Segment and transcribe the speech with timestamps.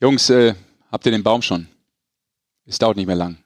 [0.00, 0.54] Jungs, äh,
[0.92, 1.68] habt ihr den Baum schon?
[2.66, 3.38] Es dauert nicht mehr lang.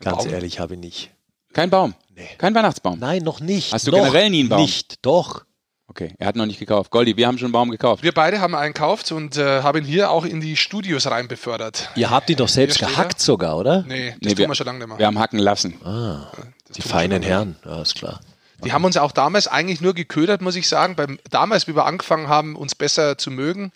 [0.00, 0.30] Ganz Baum?
[0.32, 1.10] ehrlich, habe ich nicht.
[1.52, 1.94] Kein Baum?
[2.14, 2.28] Nee.
[2.38, 2.98] Kein Weihnachtsbaum?
[2.98, 3.72] Nein, noch nicht.
[3.72, 4.60] Hast du noch generell nie einen Baum?
[4.62, 5.44] Nicht, doch.
[5.88, 6.90] Okay, er hat noch nicht gekauft.
[6.90, 8.02] Goldi, wir haben schon einen Baum gekauft.
[8.02, 11.28] Wir beide haben einen gekauft und äh, haben ihn hier auch in die Studios rein
[11.28, 11.90] befördert.
[11.96, 13.82] Ihr habt ihn doch selbst gehackt sogar, oder?
[13.86, 14.98] Nee, das Nee, tun wir- wir schon lange nicht mehr.
[14.98, 15.78] Wir haben hacken lassen.
[15.84, 16.32] Ah,
[16.66, 18.20] Das die feinen Herren, ja, ist klar.
[18.64, 20.94] Die haben uns auch damals eigentlich nur geködert, muss ich sagen.
[20.96, 23.72] Beim, damals, wie wir angefangen haben, uns besser zu mögen,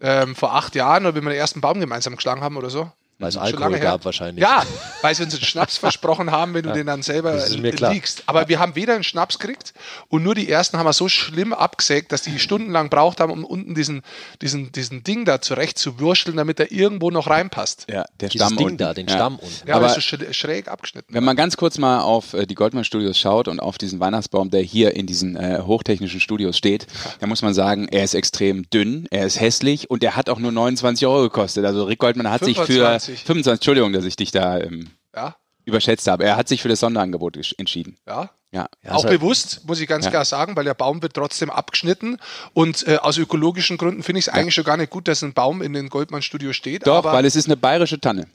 [0.00, 2.90] ähm, vor acht Jahren, oder wie wir den ersten Baum gemeinsam geschlagen haben oder so.
[3.20, 3.84] Weil es Schon Alkohol lange her.
[3.84, 4.40] gab wahrscheinlich.
[4.42, 4.62] Ja,
[5.02, 7.72] weil sie uns einen Schnaps versprochen haben, wenn du den dann selber das ist mir
[7.72, 7.92] klar.
[7.92, 8.22] liegst.
[8.26, 9.74] Aber wir haben weder einen Schnaps gekriegt
[10.08, 13.44] und nur die ersten haben wir so schlimm abgesägt, dass die stundenlang braucht haben, um
[13.44, 14.02] unten diesen,
[14.40, 17.86] diesen, diesen Ding da zurecht zu würsteln, damit er irgendwo noch reinpasst.
[17.90, 18.78] Ja, der Dieses Stamm Ding unten.
[18.78, 19.14] da, den Ja.
[19.14, 19.68] Stamm unten.
[19.68, 21.12] Ja, Aber- so schrä- schräg abgeschnitten.
[21.12, 24.50] Wenn man ganz kurz mal auf äh, die Goldman Studios schaut und auf diesen Weihnachtsbaum,
[24.50, 26.86] der hier in diesen äh, hochtechnischen Studios steht,
[27.18, 30.38] dann muss man sagen, er ist extrem dünn, er ist hässlich und er hat auch
[30.38, 31.64] nur 29 Euro gekostet.
[31.64, 33.06] Also Rick Goldman hat sich 25.
[33.06, 36.24] für 25, Entschuldigung, dass ich dich da ähm, ja, überschätzt habe.
[36.24, 37.96] Er hat sich für das Sonderangebot entschieden.
[38.06, 38.30] ja.
[38.50, 38.66] Ja.
[38.82, 40.10] Ja, auch also- bewusst, muss ich ganz Ja.
[40.10, 42.16] klar sagen, weil der Baum wird trotzdem abgeschnitten.
[42.54, 45.34] Und äh, aus ökologischen Gründen finde ich es eigentlich schon gar nicht gut, dass ein
[45.34, 46.86] Baum in den Goldmann-Studio steht.
[46.86, 48.26] Doch, weil es ist eine bayerische Tanne.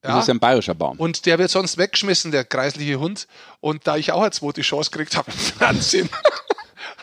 [0.00, 0.98] Das ja, ist ja ein bayerischer Baum.
[0.98, 3.28] und der wird sonst weggeschmissen, der kreisliche Hund.
[3.60, 6.08] Und da ich auch eine zweite Chance gekriegt habe im Fernsehen,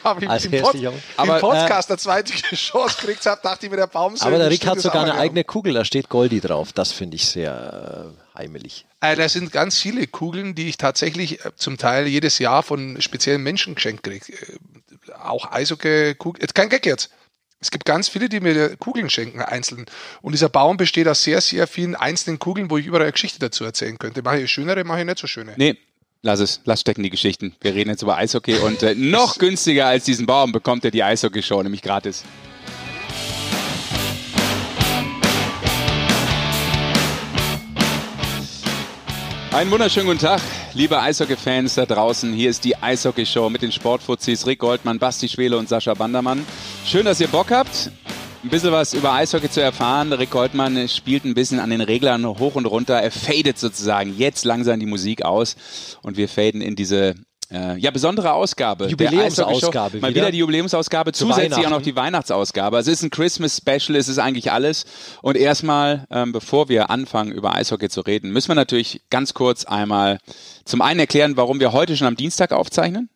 [0.06, 3.72] habe ich Als im, Pod im Aber, Podcast eine zweite Chance gekriegt habe, dachte ich
[3.72, 6.40] mir, der Baum soll Aber der Rick hat sogar eine eigene Kugel, da steht Goldi
[6.40, 6.72] drauf.
[6.74, 8.86] Das finde ich sehr äh, heimelig.
[9.02, 13.02] Äh, da sind ganz viele Kugeln, die ich tatsächlich äh, zum Teil jedes Jahr von
[13.02, 14.32] speziellen Menschen geschenkt kriege.
[14.32, 14.58] Äh,
[15.22, 16.42] auch Eishockey-Kugeln.
[16.42, 17.10] Jetzt kein Gag jetzt.
[17.60, 19.86] Es gibt ganz viele, die mir Kugeln schenken, einzeln.
[20.22, 23.40] Und dieser Baum besteht aus sehr, sehr vielen einzelnen Kugeln, wo ich überall eine Geschichte
[23.40, 24.22] dazu erzählen könnte.
[24.22, 25.54] Mache ich schönere, mache ich nicht so schöne.
[25.58, 25.78] Nee,
[26.26, 26.60] lass es.
[26.66, 27.56] Lass stecken die Geschichten.
[27.62, 31.04] Wir reden jetzt über Eishockey und äh, noch günstiger als diesen Baum bekommt er die
[31.04, 32.24] Eishockey-Show, nämlich gratis.
[39.52, 40.42] Einen wunderschönen guten Tag,
[40.74, 42.34] liebe Eishockey-Fans da draußen.
[42.34, 46.46] Hier ist die Eishockey-Show mit den Sportfuzis Rick Goldmann, Basti Schwele und Sascha Bandermann.
[46.86, 47.90] Schön, dass ihr Bock habt,
[48.46, 50.14] ein bisschen was über Eishockey zu erfahren.
[50.14, 52.94] Rick Goldmann spielt ein bisschen an den Reglern hoch und runter.
[52.94, 55.56] Er fadet sozusagen jetzt langsam die Musik aus
[56.04, 57.16] und wir faden in diese
[57.52, 58.86] äh, ja, besondere Ausgabe.
[58.86, 59.98] Jubiläumsausgabe.
[59.98, 60.22] Mal wieder.
[60.22, 62.78] wieder die Jubiläumsausgabe, Zu zusätzlich auch noch die Weihnachtsausgabe.
[62.78, 64.86] Also Es ist ein Christmas-Special, es ist eigentlich alles.
[65.24, 69.66] Und erstmal, ähm, bevor wir anfangen, über Eishockey zu reden, müssen wir natürlich ganz kurz
[69.66, 70.20] einmal
[70.66, 73.10] zum einen erklären, warum wir heute schon am Dienstag aufzeichnen.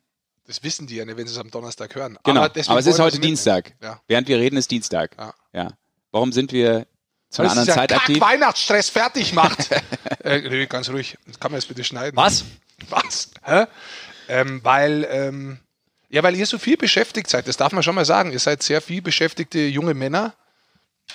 [0.49, 2.17] Das wissen die ja nicht, wenn sie es am Donnerstag hören.
[2.23, 3.19] Genau, aber, deswegen es ist heute.
[3.19, 3.71] Dienstag.
[3.83, 4.01] Ja.
[4.07, 5.15] Während wir reden, ist Dienstag.
[5.15, 5.35] Ja.
[5.53, 5.67] Ja.
[6.09, 6.87] Warum sind wir
[7.29, 8.19] zu einer anderen dieser Zeit aktiv?
[8.19, 9.69] Kack-Weihnachtsstress fertig macht.
[10.23, 11.19] äh, ganz ruhig.
[11.27, 12.17] Das kann man jetzt bitte schneiden.
[12.17, 12.45] Was?
[12.89, 13.29] Was?
[13.43, 13.65] Hä?
[14.27, 15.59] Ähm, weil, ähm,
[16.09, 18.31] ja, weil ihr so viel beschäftigt seid, das darf man schon mal sagen.
[18.31, 20.33] Ihr seid sehr viel beschäftigte junge Männer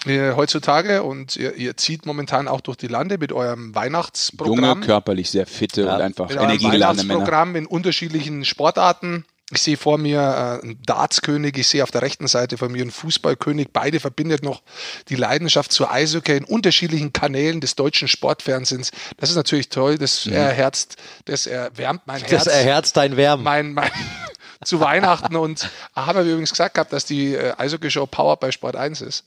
[0.06, 4.80] äh, heutzutage und ihr, ihr zieht momentan auch durch die Lande mit eurem Junge, Weihnachtsprogramm.
[4.82, 5.96] körperlich sehr fitte Ja.
[5.96, 7.20] und einfach mit eurem energiegeladene Männer.
[7.20, 9.24] Weihnachtsprogramm in unterschiedlichen Sportarten.
[9.50, 12.80] Ich sehe vor mir äh, einen Dartskönig, ich sehe auf der rechten Seite von mir
[12.82, 13.68] einen Fußballkönig.
[13.72, 14.62] Beide verbindet noch
[15.08, 18.90] die Leidenschaft zur Eishockey in unterschiedlichen Kanälen des deutschen Sportfernsehens.
[19.18, 20.96] Das ist natürlich toll, das erherzt,
[21.26, 22.30] das erwärmt mein Herz.
[22.30, 23.44] Das erherzt dein Wärmen.
[23.44, 23.90] mein, mein,
[24.64, 28.76] zu Weihnachten und haben wir übrigens gesagt gehabt, dass die äh, Eishockey-Show Power bei Sport
[28.76, 29.24] 1 ist.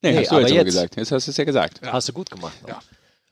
[0.00, 0.96] Nee, Nee, hast du aber jetzt aber jetzt- gesagt.
[0.96, 1.80] Jetzt hast du es ja gesagt.
[1.84, 2.52] Hast du gut gemacht.
[2.66, 2.78] Ja.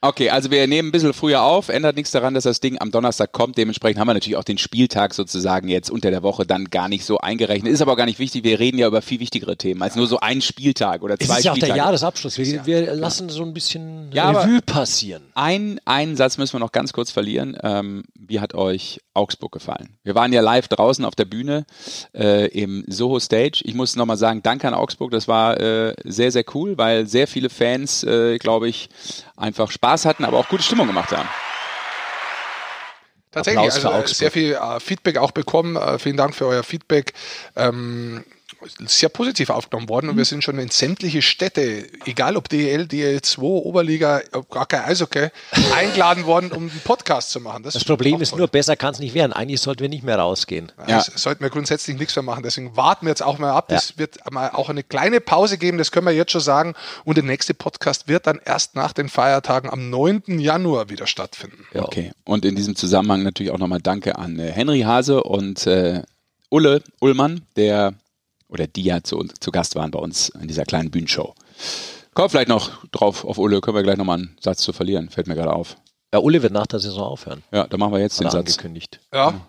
[0.08, 2.90] Okay, also wir nehmen ein bisschen früher auf, ändert nichts daran, dass das Ding am
[2.90, 3.58] Donnerstag kommt.
[3.58, 7.04] Dementsprechend haben wir natürlich auch den Spieltag sozusagen jetzt unter der Woche dann gar nicht
[7.04, 7.72] so eingerechnet.
[7.72, 8.44] Ist aber auch gar nicht wichtig.
[8.44, 11.38] Wir reden ja über viel wichtigere Themen als nur so ein Spieltag oder Es zwei
[11.38, 11.78] ist ja auch der Spieltage.
[11.78, 12.38] Jahresabschluss.
[12.38, 15.22] Wir, wir lassen so ein bisschen Ja, Revue passieren.
[15.34, 17.56] Ein, einen Satz müssen wir noch ganz kurz verlieren.
[17.62, 19.96] Ähm, wie hat euch Augsburg gefallen?
[20.02, 21.64] Wir waren ja live draußen auf der Bühne
[22.14, 23.62] äh, im Soho Stage.
[23.64, 25.10] Ich muss nochmal sagen, danke an Augsburg.
[25.10, 28.88] Das war äh, sehr, sehr cool, weil sehr viele Fans, äh, glaube ich,
[29.36, 31.28] einfach Spaß hatten, aber auch gute Stimmung gemacht haben.
[33.30, 35.76] Tatsächlich, Applaus also äh, sehr viel äh, Feedback auch bekommen.
[35.76, 37.12] Äh, vielen Dank für euer Feedback.
[37.54, 38.24] Ähm,
[38.86, 40.10] sehr positiv aufgenommen worden Mhm.
[40.12, 44.84] und wir sind schon in sämtliche Städte, egal ob DL, DL2, Oberliga, ob gar kein
[44.84, 45.28] Eishockey,
[45.74, 47.62] eingeladen worden, um einen Podcast zu machen.
[47.62, 48.40] Das ist Problem ist toll.
[48.40, 49.32] nur, besser kann es nicht werden.
[49.32, 50.72] Eigentlich sollten wir nicht mehr rausgehen.
[50.86, 50.96] Ja.
[50.98, 52.42] Das sollten wir grundsätzlich nichts mehr machen.
[52.42, 53.70] Deswegen warten wir jetzt auch mal ab.
[53.70, 53.76] Ja.
[53.78, 56.74] Es wird mal auch eine kleine Pause geben, das können wir jetzt schon sagen.
[57.04, 60.38] Und der nächste Podcast wird dann erst nach den Feiertagen am 9.
[60.38, 61.66] Januar wieder stattfinden.
[61.72, 61.82] Ja.
[61.84, 62.12] Okay.
[62.24, 66.02] Und in diesem Zusammenhang natürlich auch nochmal Danke an äh, Henry Hase und äh,
[66.48, 67.94] Ulle Ullmann, der
[68.48, 71.34] oder die ja zu, zu Gast waren bei uns in dieser kleinen Bühnenshow.
[72.14, 75.26] Kommt vielleicht noch drauf auf Ulle, können wir gleich nochmal einen Satz zu verlieren, fällt
[75.26, 75.76] mir gerade auf.
[76.14, 77.42] Ja, Ulle wird nach der Saison aufhören.
[77.52, 78.52] Ja, dann machen wir jetzt den Hat er Satz.
[78.52, 79.00] angekündigt.
[79.12, 79.40] Ja.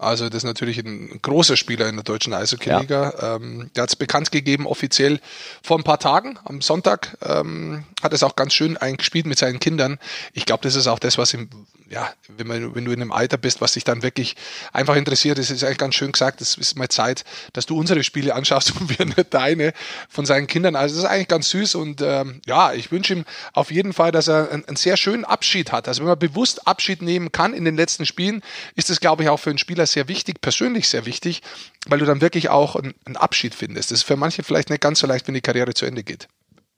[0.00, 3.14] Also das ist natürlich ein großer Spieler in der deutschen Eishockey-Liga.
[3.20, 3.36] Ja.
[3.36, 5.20] Ähm, der hat es bekannt gegeben, offiziell
[5.62, 9.60] vor ein paar Tagen, am Sonntag, ähm, hat es auch ganz schön eingespielt mit seinen
[9.60, 9.98] Kindern.
[10.32, 11.50] Ich glaube, das ist auch das, was ihm,
[11.90, 14.36] ja, wenn, man, wenn du in einem Alter bist, was dich dann wirklich
[14.72, 18.02] einfach interessiert, das ist eigentlich ganz schön gesagt, es ist mal Zeit, dass du unsere
[18.02, 19.74] Spiele anschaust und wir nicht deine
[20.08, 20.76] von seinen Kindern.
[20.76, 24.12] Also das ist eigentlich ganz süß und ähm, ja, ich wünsche ihm auf jeden Fall,
[24.12, 25.88] dass er einen, einen sehr schönen Abschied hat.
[25.88, 28.42] Also wenn man bewusst Abschied nehmen kann in den letzten Spielen,
[28.76, 31.42] ist das, glaube ich, auch für einen Spieler sehr wichtig, persönlich sehr wichtig,
[31.86, 33.90] weil du dann wirklich auch einen, einen Abschied findest.
[33.90, 36.28] Das ist für manche vielleicht nicht ganz so leicht, wenn die Karriere zu Ende geht,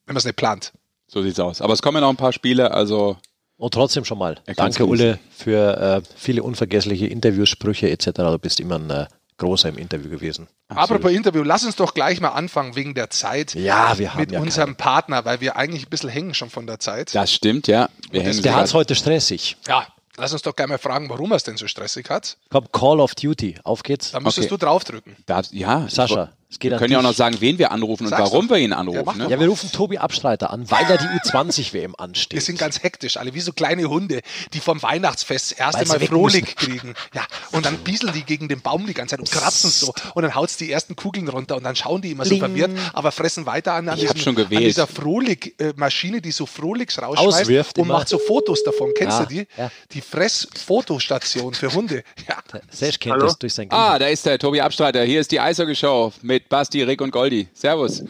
[0.07, 0.73] wenn man es nicht plant.
[1.07, 1.61] So sieht's aus.
[1.61, 3.19] Aber es kommen noch ein paar Spiele, also
[3.63, 4.41] und trotzdem schon mal.
[4.57, 8.07] Danke, Ulle, für äh, viele unvergessliche Interviewsprüche etc.
[8.07, 9.07] Du bist immer ein äh,
[9.37, 10.49] großer im Interview gewesen.
[10.69, 10.91] Absolut.
[10.91, 13.55] Apropos Interview, lass uns doch gleich mal anfangen wegen der Zeit.
[13.55, 14.77] Ja, wir haben mit ja unserem keine.
[14.77, 17.15] Partner, weil wir eigentlich ein bisschen hängen schon von der Zeit.
[17.15, 17.89] Das stimmt, ja.
[18.11, 19.57] Wir der hat es heute stressig.
[19.69, 19.87] Ja,
[20.23, 22.37] Lass uns doch gerne mal fragen, warum er es denn so stressig hat.
[22.49, 24.13] Komm, Call of Duty, auf geht's.
[24.13, 24.57] Da müsstest okay.
[24.57, 25.17] du draufdrücken.
[25.27, 26.31] Da, ja, Sascha.
[26.53, 28.57] Es wir können ja auch noch sagen, wen wir anrufen Sag's und warum doch.
[28.57, 29.19] wir ihn anrufen.
[29.21, 29.31] Ja, ne?
[29.31, 32.35] ja, wir rufen Tobi Abstreiter an, weil da die U20-WM ansteht.
[32.35, 34.21] Wir sind ganz hektisch, alle wie so kleine Hunde,
[34.53, 36.95] die vom Weihnachtsfest das erste Mal Frohlich kriegen.
[37.15, 37.23] Ja,
[37.53, 39.95] und dann bieseln die gegen den Baum die ganze Zeit und kratzen so.
[40.15, 42.41] Und dann haut's die ersten Kugeln runter und dann schauen die immer Bling.
[42.41, 47.43] so verwirrt, aber fressen weiter an, an, diesem, an dieser Frohlich-Maschine, die so Frohlichs rausschmeißt
[47.43, 47.95] Auswirft und immer.
[47.95, 48.93] macht so Fotos davon.
[48.95, 49.47] Kennst ja, du die?
[49.57, 49.71] Ja.
[49.93, 52.05] Die Fressfotostation für Hunde.
[52.29, 52.37] Ja.
[52.71, 53.27] Sesh kennt Hallo?
[53.27, 55.03] das durch sein Ah, da ist der Tobi Abstreiter.
[55.03, 57.23] Hier ist die Eishockey-Show mit Basti, Rick und Gold.
[57.23, 57.49] Goldi.
[57.55, 58.05] Servus.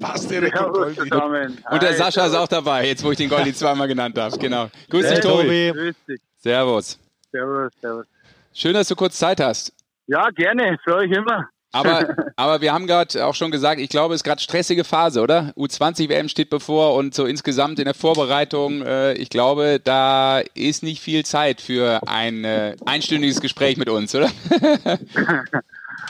[0.00, 1.56] Was, der Servus zusammen.
[1.70, 2.32] Und der Hi, Sascha servus.
[2.32, 4.36] ist auch dabei, jetzt wo ich den Goldi zweimal genannt habe.
[4.38, 4.70] Genau.
[4.90, 5.70] Grüß dich, Tobi.
[5.72, 6.20] Grüß dich.
[6.38, 6.98] Servus.
[7.30, 8.06] Servus, servus.
[8.52, 9.72] Schön, dass du kurz Zeit hast.
[10.08, 11.48] Ja, gerne, für euch immer.
[11.70, 15.20] Aber, aber wir haben gerade auch schon gesagt, ich glaube, es ist gerade stressige Phase,
[15.20, 15.52] oder?
[15.56, 21.02] U20-WM steht bevor und so insgesamt in der Vorbereitung, äh, ich glaube, da ist nicht
[21.02, 24.30] viel Zeit für ein äh, einstündiges Gespräch mit uns, oder?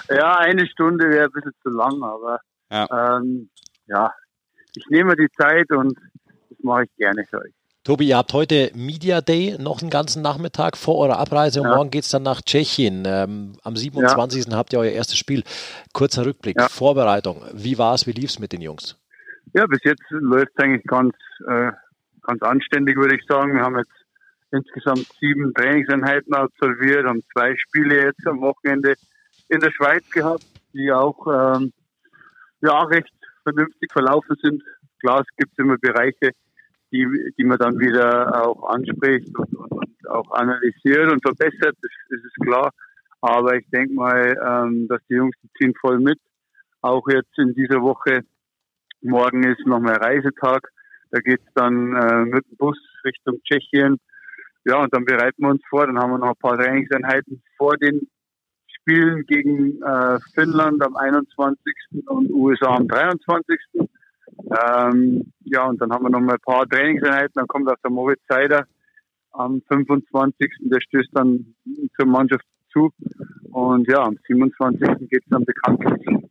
[0.09, 2.41] Ja, eine Stunde wäre ein bisschen zu lang, aber
[2.71, 3.17] ja.
[3.19, 3.49] Ähm,
[3.87, 4.13] ja,
[4.75, 5.97] ich nehme die Zeit und
[6.51, 7.53] das mache ich gerne für euch.
[7.85, 11.77] Tobi, ihr habt heute Media Day, noch einen ganzen Nachmittag vor eurer Abreise und ja.
[11.77, 13.05] morgen geht es dann nach Tschechien.
[13.07, 14.47] Ähm, am 27.
[14.47, 14.57] Ja.
[14.57, 15.45] habt ihr euer erstes Spiel.
[15.93, 16.69] Kurzer Rückblick, ja.
[16.69, 17.43] Vorbereitung.
[17.53, 18.99] Wie war es, wie lief es mit den Jungs?
[19.53, 21.15] Ja, bis jetzt läuft es eigentlich ganz,
[21.47, 21.73] äh,
[22.23, 23.55] ganz anständig, würde ich sagen.
[23.55, 23.93] Wir haben jetzt
[24.51, 28.95] insgesamt sieben Trainingseinheiten absolviert, haben zwei Spiele jetzt am Wochenende
[29.55, 31.73] in der Schweiz gehabt, die auch ähm,
[32.61, 34.63] ja recht vernünftig verlaufen sind.
[35.01, 36.31] Klar, es gibt immer Bereiche,
[36.93, 37.07] die,
[37.39, 42.21] die man dann wieder auch anspricht und, und, und auch analysiert und verbessert, das, das
[42.21, 42.71] ist klar.
[43.21, 46.19] Aber ich denke mal, ähm, dass die Jungs die ziehen voll mit.
[46.83, 48.21] Auch jetzt in dieser Woche,
[49.01, 50.69] morgen ist nochmal Reisetag.
[51.11, 53.99] Da geht's dann äh, mit dem Bus Richtung Tschechien.
[54.67, 55.87] Ja, und dann bereiten wir uns vor.
[55.87, 58.09] Dann haben wir noch ein paar Trainingseinheiten vor den
[58.85, 61.59] spielen gegen äh, Finnland am 21.
[62.07, 63.59] und USA am 23.
[63.77, 67.33] Ähm, ja, und dann haben wir noch mal ein paar Trainingseinheiten.
[67.35, 68.67] Dann kommt auch der Moritz Seider
[69.33, 70.51] am 25.
[70.61, 71.55] Der stößt dann
[71.97, 72.91] zur Mannschaft zu.
[73.51, 75.09] Und ja, am 27.
[75.09, 76.31] geht es dann bekanntlich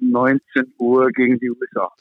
[0.00, 1.92] um 19 Uhr gegen die USA.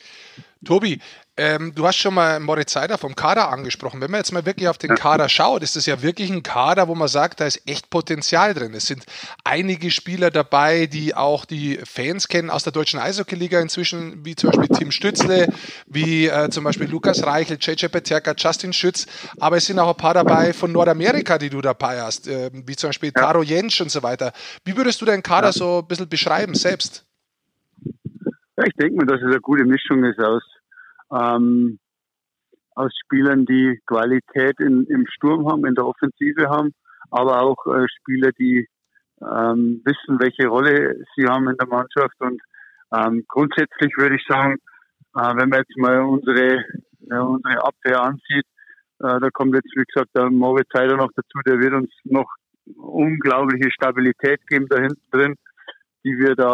[0.66, 1.00] Tobi,
[1.38, 4.00] ähm, du hast schon mal Moritz Seider vom Kader angesprochen.
[4.00, 6.88] Wenn man jetzt mal wirklich auf den Kader schaut, ist das ja wirklich ein Kader,
[6.88, 8.74] wo man sagt, da ist echt Potenzial drin.
[8.74, 9.06] Es sind
[9.44, 14.52] einige Spieler dabei, die auch die Fans kennen aus der deutschen Eishockey-Liga inzwischen, wie zum
[14.52, 15.50] Beispiel Tim Stützle,
[15.88, 19.06] wie äh, zum Beispiel Lukas Reichel, JJ Peterka, Justin Schütz.
[19.40, 22.76] Aber es sind auch ein paar dabei von Nordamerika, die du dabei hast, äh, wie
[22.76, 24.32] zum Beispiel Taro Jentsch und so weiter.
[24.64, 27.06] Wie würdest du deinen Kader so ein bisschen beschreiben selbst?
[28.58, 30.44] Ja, ich denke mir, dass es eine gute Mischung ist aus
[31.12, 31.80] ähm,
[32.76, 36.74] aus Spielern, die Qualität in, im Sturm haben, in der Offensive haben,
[37.10, 38.68] aber auch äh, Spieler, die
[39.22, 42.16] ähm, wissen, welche Rolle sie haben in der Mannschaft.
[42.20, 42.42] Und
[42.94, 44.56] ähm, grundsätzlich würde ich sagen,
[45.16, 46.66] äh, wenn man jetzt mal unsere,
[47.00, 48.46] ja, unsere Abwehr ansieht,
[49.00, 52.30] äh, da kommt jetzt, wie gesagt, der Moritz Heider noch dazu, der wird uns noch
[52.76, 55.36] unglaubliche Stabilität geben da hinten drin,
[56.06, 56.54] die wir da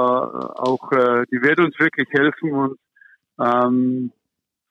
[0.55, 2.79] auch, äh, die wird uns wirklich helfen und
[3.39, 4.11] ähm,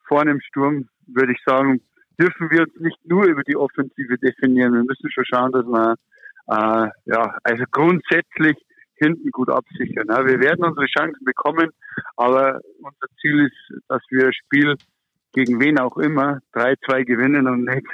[0.08, 1.82] vorne im Sturm, würde ich sagen,
[2.18, 4.72] dürfen wir uns nicht nur über die Offensive definieren.
[4.72, 5.96] Wir müssen schon schauen, dass wir
[6.49, 8.56] äh, ja, also grundsätzlich
[8.94, 10.06] hinten gut absichern.
[10.08, 11.70] Ja, wir werden unsere Chancen bekommen,
[12.16, 14.75] aber unser Ziel ist, dass wir das Spiel
[15.32, 17.87] gegen wen auch immer 3-2 gewinnen und nicht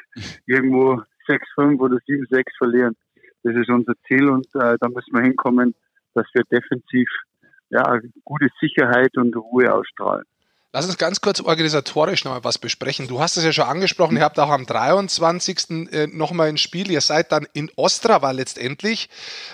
[0.46, 2.96] irgendwo 6-5 oder 7-6 verlieren.
[3.42, 5.74] Das ist unser Ziel und äh, da müssen wir hinkommen,
[6.16, 7.08] dass wir defensiv
[7.70, 10.24] ja, gute Sicherheit und Ruhe ausstrahlen.
[10.72, 13.08] Lass uns ganz kurz organisatorisch noch mal was besprechen.
[13.08, 15.90] Du hast es ja schon angesprochen, ihr habt auch am 23.
[15.90, 16.90] Äh, nochmal ein Spiel.
[16.90, 19.08] Ihr seid dann in Ostrava letztendlich,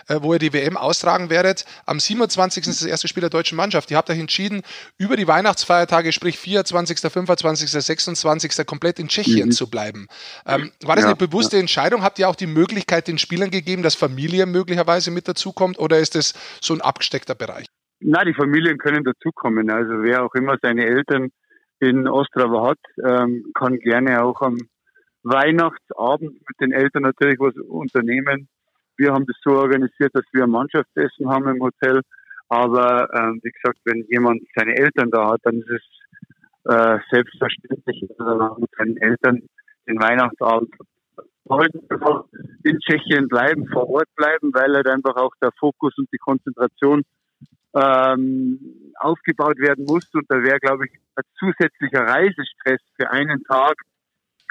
[0.08, 1.64] äh, wo ihr die WM austragen werdet.
[1.86, 2.66] Am 27.
[2.66, 3.90] ist das erste Spiel der deutschen Mannschaft.
[3.90, 4.62] Ihr habt euch entschieden,
[4.98, 8.66] über die Weihnachtsfeiertage, sprich 24., 25., 26.
[8.66, 9.52] komplett in Tschechien mhm.
[9.52, 10.08] zu bleiben.
[10.44, 11.60] Ähm, war das ja, eine bewusste ja.
[11.60, 12.02] Entscheidung?
[12.02, 16.16] Habt ihr auch die Möglichkeit den Spielern gegeben, dass Familie möglicherweise mit dazukommt oder ist
[16.16, 17.66] es so ein abgesteckter Bereich?
[18.04, 19.70] Na, die Familien können dazukommen.
[19.70, 21.30] Also wer auch immer seine Eltern
[21.78, 24.58] in Ostrava hat, ähm, kann gerne auch am
[25.22, 28.48] Weihnachtsabend mit den Eltern natürlich was unternehmen.
[28.96, 32.00] Wir haben das so organisiert, dass wir ein Mannschaftsessen haben im Hotel.
[32.48, 35.82] Aber ähm, wie gesagt, wenn jemand seine Eltern da hat, dann ist es
[36.64, 39.42] äh, selbstverständlich, dass er mit seinen Eltern
[39.88, 40.70] den Weihnachtsabend
[42.64, 47.02] in Tschechien bleiben, vor Ort bleiben, weil halt einfach auch der Fokus und die Konzentration
[47.74, 50.08] ähm, aufgebaut werden muss.
[50.14, 53.76] Und da wäre, glaube ich, ein zusätzlicher Reisestress für einen Tag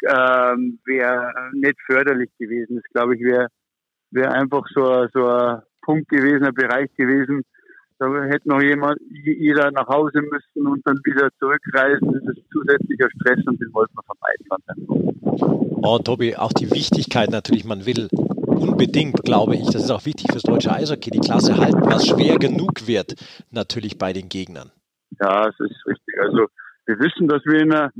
[0.07, 2.77] ähm, wäre nicht förderlich gewesen.
[2.77, 3.47] Das, glaube ich, wäre
[4.11, 7.43] wär einfach so, so ein Punkt gewesen, ein Bereich gewesen.
[7.99, 12.11] Da hätte noch jemand, jeder nach Hause müssen und dann wieder zurückreisen.
[12.11, 15.81] Das ist zusätzlicher Stress und den wollten wir vermeiden.
[15.83, 18.09] Oh, Tobi, auch die Wichtigkeit natürlich, man will
[18.61, 22.37] unbedingt, glaube ich, das ist auch wichtig fürs deutsche Eishockey, die Klasse halten, was schwer
[22.37, 23.15] genug wird,
[23.49, 24.71] natürlich bei den Gegnern.
[25.19, 26.15] Ja, das ist richtig.
[26.19, 26.47] Also
[26.85, 27.91] wir wissen, dass wir in einer,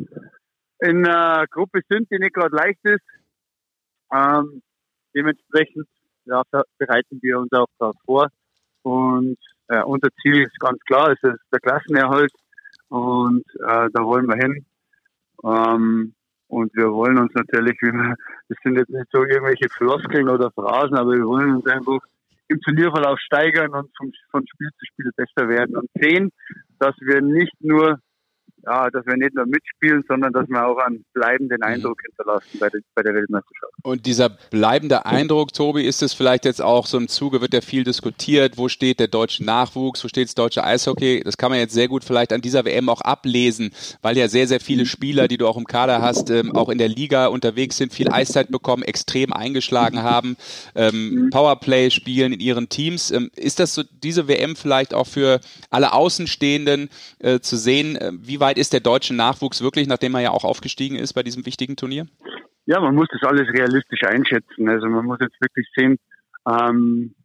[0.80, 3.04] in einer Gruppe sind, die nicht gerade leicht ist.
[4.14, 4.62] Ähm,
[5.16, 5.88] dementsprechend
[6.26, 6.44] ja,
[6.78, 8.28] bereiten wir uns auch darauf vor.
[8.84, 9.38] Und
[9.68, 12.32] äh, unser Ziel ist ganz klar, es ist der Klassenerhalt
[12.90, 14.66] und äh, da wollen wir hin.
[15.44, 16.14] Ähm,
[16.52, 21.14] und wir wollen uns natürlich, das sind jetzt nicht so irgendwelche Floskeln oder Phrasen, aber
[21.14, 22.00] wir wollen uns einfach
[22.50, 23.90] im Turnierverlauf steigern und
[24.32, 26.32] von Spiel zu Spiel besser werden und sehen,
[26.80, 28.00] dass wir nicht nur
[28.66, 32.70] ja, dass wir nicht nur mitspielen, sondern dass wir auch einen bleibenden Eindruck hinterlassen bei,
[32.70, 33.74] der, bei der Weltmeisterschaft.
[33.84, 37.62] Und dieser bleibende Eindruck, Tobi, ist es vielleicht jetzt auch so im Zuge, wird ja
[37.62, 41.22] viel diskutiert, wo steht der deutsche Nachwuchs, wo steht das deutsche Eishockey?
[41.24, 44.48] Das kann man jetzt sehr gut vielleicht an dieser WM auch ablesen, weil ja sehr,
[44.48, 47.78] sehr viele Spieler, die du auch im Kader hast, ähm, auch in der Liga unterwegs
[47.78, 50.38] sind, viel Eiszeit bekommen, extrem eingeschlagen haben,
[50.76, 53.12] ähm, Powerplay spielen in ihren Teams.
[53.12, 55.40] Ähm, ist das so diese WM vielleicht auch für
[55.70, 56.90] alle Außenstehenden
[57.20, 60.32] äh, zu sehen, äh, wie weit weit ist der deutsche Nachwuchs wirklich, nachdem er ja
[60.32, 62.08] auch aufgestiegen ist bei diesem wichtigen Turnier?
[62.66, 64.68] Ja, man muss das alles realistisch einschätzen.
[64.68, 65.98] Also man muss jetzt wirklich sehen,
[66.48, 67.16] ähm,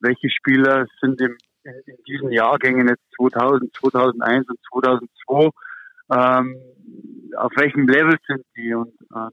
[0.00, 5.50] welche Spieler sind im, in diesen Jahrgängen jetzt 2000, 2001 und 2002,
[6.12, 6.56] ähm,
[7.36, 9.30] auf welchem Level sind die und äh,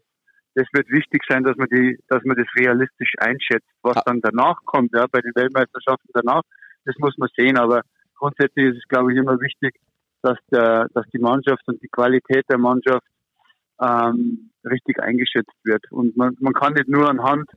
[0.55, 3.67] das wird wichtig sein, dass man die, dass man das realistisch einschätzt.
[3.81, 6.41] Was dann danach kommt, ja, bei den Weltmeisterschaften danach,
[6.85, 7.57] das muss man sehen.
[7.57, 7.81] Aber
[8.15, 9.73] grundsätzlich ist es, glaube ich, immer wichtig,
[10.23, 13.05] dass, der, dass die Mannschaft und die Qualität der Mannschaft
[13.81, 15.83] ähm, richtig eingeschätzt wird.
[15.91, 17.49] Und man, man kann nicht nur anhand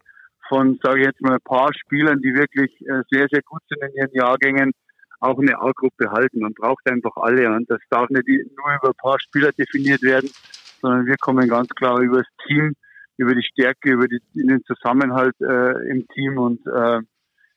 [0.49, 3.83] von, sage ich jetzt mal, ein paar Spielern, die wirklich äh, sehr, sehr gut sind
[3.83, 4.73] in ihren Jahrgängen,
[5.21, 6.41] auch eine A-Gruppe halten.
[6.41, 7.51] Man braucht einfach alle.
[7.55, 10.31] Und das darf nicht nur über ein paar Spieler definiert werden,
[10.81, 12.75] sondern wir kommen ganz klar über das Team,
[13.17, 17.01] über die Stärke, über die, den Zusammenhalt äh, im Team und äh,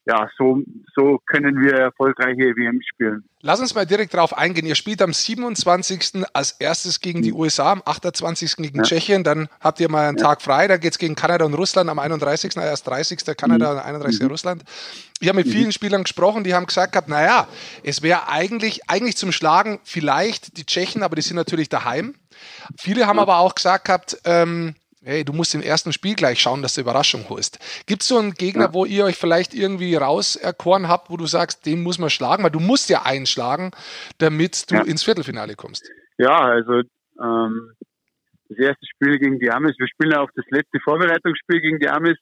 [0.10, 0.63] ja, so,
[0.96, 3.24] so können wir erfolgreiche WM spielen.
[3.42, 4.66] Lass uns mal direkt darauf eingehen.
[4.66, 6.25] Ihr spielt am 27.
[6.34, 8.56] als erstes gegen die USA, am 28.
[8.56, 8.84] gegen ja.
[8.84, 10.24] Tschechien, dann habt ihr mal einen ja.
[10.24, 12.58] Tag frei, dann geht es gegen Kanada und Russland am 31.
[12.58, 13.38] erst 30.
[13.38, 14.22] Kanada und 31.
[14.22, 14.28] Mhm.
[14.28, 14.63] Russland.
[15.20, 15.51] Ich habe mit mhm.
[15.51, 17.48] vielen Spielern gesprochen, die haben gesagt gehabt, naja,
[17.84, 22.16] es wäre eigentlich, eigentlich zum Schlagen vielleicht die Tschechen, aber die sind natürlich daheim.
[22.80, 26.62] Viele haben aber auch gesagt gehabt, ähm, hey, du musst im ersten Spiel gleich schauen,
[26.62, 27.60] dass du Überraschung holst.
[27.86, 28.74] Gibt es so einen Gegner, ja.
[28.74, 32.51] wo ihr euch vielleicht irgendwie rauserkoren habt, wo du sagst, den muss man schlagen, weil
[32.51, 33.72] du musst ja einschlagen,
[34.18, 34.82] damit du ja.
[34.84, 35.89] ins Viertelfinale kommst?
[36.18, 36.82] Ja, also
[37.22, 37.72] ähm,
[38.50, 41.89] das erste Spiel gegen die Amis, wir spielen ja auch das letzte Vorbereitungsspiel gegen die
[41.89, 42.18] Amis,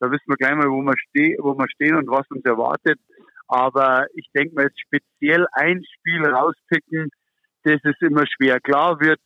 [0.00, 2.98] da wissen wir gleich mal, wo wir, ste wo wir stehen und was uns erwartet.
[3.46, 7.10] Aber ich denke mal, jetzt speziell ein Spiel rauspicken,
[7.64, 8.58] das ist immer schwer.
[8.60, 9.20] Klar wird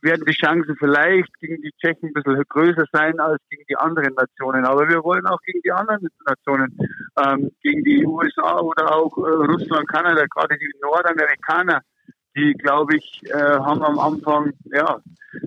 [0.00, 4.14] werden die Chancen vielleicht gegen die Tschechen ein bisschen größer sein als gegen die anderen
[4.14, 4.64] Nationen.
[4.64, 6.76] Aber wir wollen auch gegen die anderen Nationen,
[7.24, 11.80] ähm, gegen die USA oder auch äh, Russland, Kanada, gerade die Nordamerikaner,
[12.36, 15.00] die, glaube ich, äh, haben am Anfang, ja,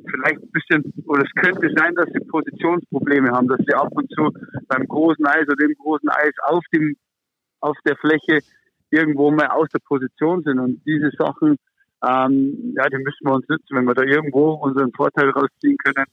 [0.09, 4.09] vielleicht ein bisschen, oder es könnte sein, dass sie Positionsprobleme haben, dass sie ab und
[4.11, 4.31] zu
[4.67, 6.95] beim großen Eis oder dem großen Eis auf dem,
[7.59, 8.39] auf der Fläche
[8.91, 10.59] irgendwo mal aus der Position sind.
[10.59, 11.57] Und diese Sachen,
[12.03, 13.75] ähm, ja, die müssen wir uns nützen.
[13.75, 16.05] Wenn wir da irgendwo unseren Vorteil rausziehen können,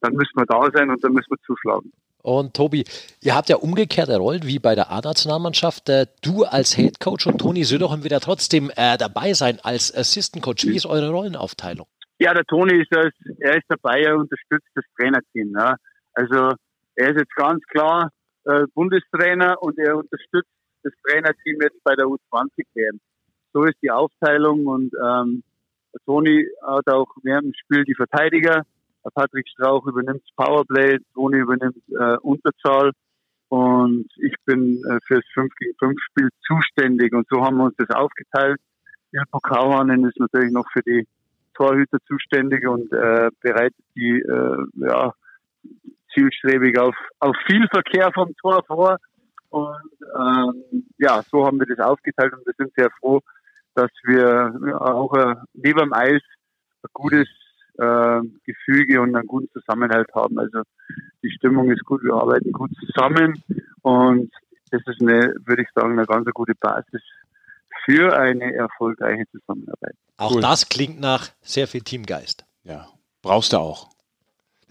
[0.00, 1.92] dann müssen wir da sein und dann müssen wir zuschlagen.
[2.22, 2.84] Und Tobi,
[3.22, 5.88] ihr habt ja umgekehrte Rollen wie bei der A-Nationalmannschaft.
[5.88, 10.44] Äh, du als Head Coach und Toni Söderholm wieder trotzdem äh, dabei sein als Assistant
[10.44, 10.66] Coach.
[10.66, 11.86] Wie ist eure Rollenaufteilung?
[12.18, 15.54] Ja, der Toni ist, als, er ist dabei, er unterstützt das Trainerteam.
[15.56, 15.76] Ja.
[16.12, 16.52] Also
[16.96, 18.10] er ist jetzt ganz klar
[18.44, 20.50] äh, Bundestrainer und er unterstützt
[20.82, 23.00] das Trainerteam jetzt bei der U20-WM.
[23.52, 25.42] So ist die Aufteilung und ähm,
[26.04, 28.62] Toni hat auch während dem Spiel die Verteidiger
[29.14, 32.92] Patrick Strauch übernimmt Powerplay, Toni übernimmt äh, Unterzahl
[33.48, 37.76] und ich bin äh, fürs 5 gegen 5 Spiel zuständig und so haben wir uns
[37.76, 38.60] das aufgeteilt.
[39.12, 41.06] Ilpo Kauhanen ist natürlich noch für die
[41.54, 45.12] Torhüter zuständig und äh, bereitet die äh, ja,
[46.14, 48.98] zielstrebig auf, auf viel Verkehr vom Tor vor.
[49.48, 53.20] Und ähm, ja, so haben wir das aufgeteilt und wir sind sehr froh,
[53.80, 56.20] dass wir auch äh, neben dem Eis
[56.82, 57.28] ein gutes
[57.78, 60.38] äh, Gefüge und einen guten Zusammenhalt haben.
[60.38, 60.62] Also
[61.22, 63.42] die Stimmung ist gut, wir arbeiten gut zusammen
[63.82, 64.30] und
[64.70, 67.02] das ist eine, würde ich sagen, eine ganz gute Basis
[67.84, 69.94] für eine erfolgreiche Zusammenarbeit.
[70.18, 70.42] Auch cool.
[70.42, 72.44] das klingt nach sehr viel Teamgeist.
[72.64, 72.86] Ja,
[73.22, 73.88] brauchst du auch.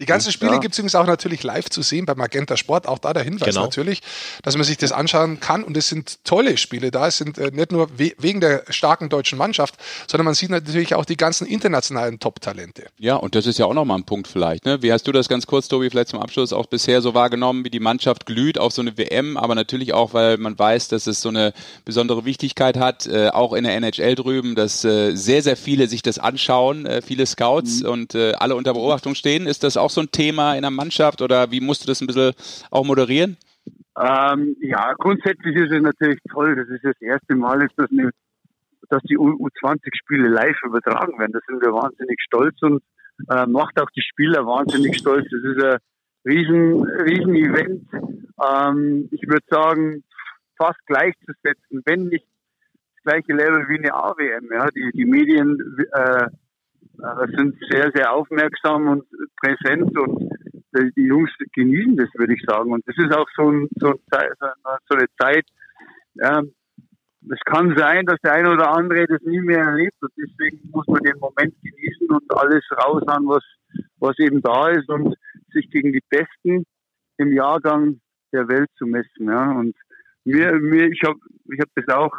[0.00, 0.58] Die ganzen Spiele ja.
[0.58, 2.88] gibt es übrigens auch natürlich live zu sehen bei Magenta Sport.
[2.88, 3.64] Auch da der Hinweis genau.
[3.64, 4.00] natürlich,
[4.42, 5.62] dass man sich das anschauen kann.
[5.62, 7.06] Und es sind tolle Spiele da.
[7.08, 9.74] Es sind äh, nicht nur we wegen der starken deutschen Mannschaft,
[10.06, 12.86] sondern man sieht natürlich auch die ganzen internationalen Top-Talente.
[12.98, 14.64] Ja, und das ist ja auch nochmal ein Punkt vielleicht.
[14.64, 14.80] Ne?
[14.80, 17.70] Wie hast du das ganz kurz, Tobi, vielleicht zum Abschluss auch bisher so wahrgenommen, wie
[17.70, 21.20] die Mannschaft glüht auf so eine WM, aber natürlich auch, weil man weiß, dass es
[21.20, 21.52] so eine
[21.84, 26.00] besondere Wichtigkeit hat, äh, auch in der NHL drüben, dass äh, sehr, sehr viele sich
[26.00, 27.88] das anschauen, äh, viele Scouts mhm.
[27.90, 29.46] und äh, alle unter Beobachtung stehen.
[29.46, 32.00] Ist das auch auch so ein Thema in der Mannschaft oder wie musst du das
[32.00, 32.32] ein bisschen
[32.70, 33.36] auch moderieren?
[33.98, 36.56] Ähm, ja, grundsätzlich ist es natürlich toll.
[36.56, 38.10] Das ist das erste Mal, ist das eine,
[38.88, 41.32] dass die U20-Spiele live übertragen werden.
[41.32, 42.82] Da sind wir wahnsinnig stolz und
[43.28, 45.26] äh, macht auch die Spieler wahnsinnig stolz.
[45.30, 45.78] Das ist ein
[46.24, 47.88] riesen, riesen Event.
[47.92, 50.04] Ähm, ich würde sagen,
[50.56, 52.26] fast gleichzusetzen, wenn nicht
[52.94, 54.48] das gleiche Level wie eine AWM.
[54.52, 55.58] Ja, die, die Medien
[55.92, 56.26] äh,
[57.36, 59.04] sind sehr, sehr aufmerksam und
[59.36, 60.30] präsent und
[60.96, 62.72] die Jungs genießen das, würde ich sagen.
[62.72, 64.32] Und das ist auch so, ein, so, ein,
[64.88, 65.44] so eine Zeit,
[66.14, 66.42] ja,
[67.28, 70.86] es kann sein, dass der eine oder andere das nie mehr erlebt und deswegen muss
[70.86, 73.44] man den Moment genießen und alles raushauen, was,
[73.98, 75.14] was eben da ist und
[75.52, 76.64] sich gegen die Besten
[77.18, 78.00] im Jahrgang
[78.32, 79.26] der Welt zu messen.
[79.26, 79.50] Ja.
[79.52, 79.76] Und
[80.24, 81.18] mir, mir, ich habe
[81.52, 82.16] ich hab das auch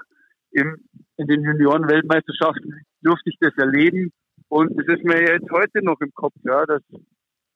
[0.52, 0.78] im,
[1.17, 4.12] in den Junioren-Weltmeisterschaften durfte ich das erleben
[4.52, 6.82] und es ist mir jetzt heute noch im Kopf, ja, dass,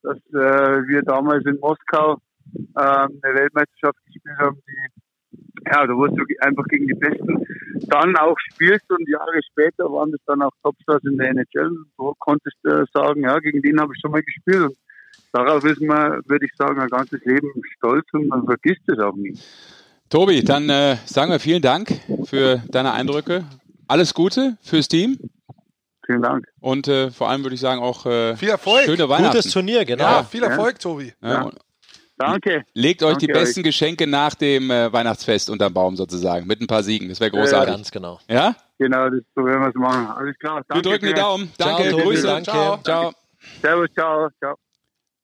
[0.02, 2.22] dass äh, wir damals in Moskau
[2.56, 5.38] ähm, eine Weltmeisterschaft gespielt haben, die,
[5.70, 7.46] ja, da wurdest du einfach gegen die Besten
[7.90, 11.70] dann auch spielst und Jahre später waren das dann auch Topstars in der NHL.
[11.98, 14.62] So konntest du sagen, ja, gegen den habe ich schon mal gespielt.
[14.62, 14.78] Und
[15.34, 19.18] darauf ist man, würde ich sagen, ein ganzes Leben stolz und man vergisst es auch
[19.18, 19.38] nie.
[20.10, 21.90] Tobi, dann äh, sagen wir vielen Dank
[22.24, 23.44] für deine Eindrücke.
[23.86, 25.18] Alles Gute fürs Team.
[26.06, 26.46] Vielen Dank.
[26.60, 28.86] Und äh, vor allem würde ich sagen auch äh, viel Erfolg.
[28.86, 29.38] schöne Weihnachten.
[29.38, 30.04] Gutes Turnier, genau.
[30.04, 31.14] Ja, viel Erfolg, Tobi.
[31.22, 31.50] Ja.
[32.18, 32.64] Danke.
[32.74, 33.66] Legt euch Danke die besten euch.
[33.66, 37.10] Geschenke nach dem äh, Weihnachtsfest unterm Baum sozusagen, mit ein paar Siegen.
[37.10, 37.74] Das wäre großartig.
[37.74, 38.20] ganz genau.
[38.30, 38.56] Ja?
[38.78, 40.08] Genau, das, so werden wir es machen.
[40.08, 40.64] Alles klar.
[40.68, 41.52] Danke wir drücken die Daumen.
[41.58, 42.28] Danke, ciao, Grüße.
[42.28, 42.44] Danke.
[42.52, 42.80] Ciao.
[42.84, 43.12] ciao.
[43.62, 44.30] Servus, ciao.
[44.40, 44.56] ciao.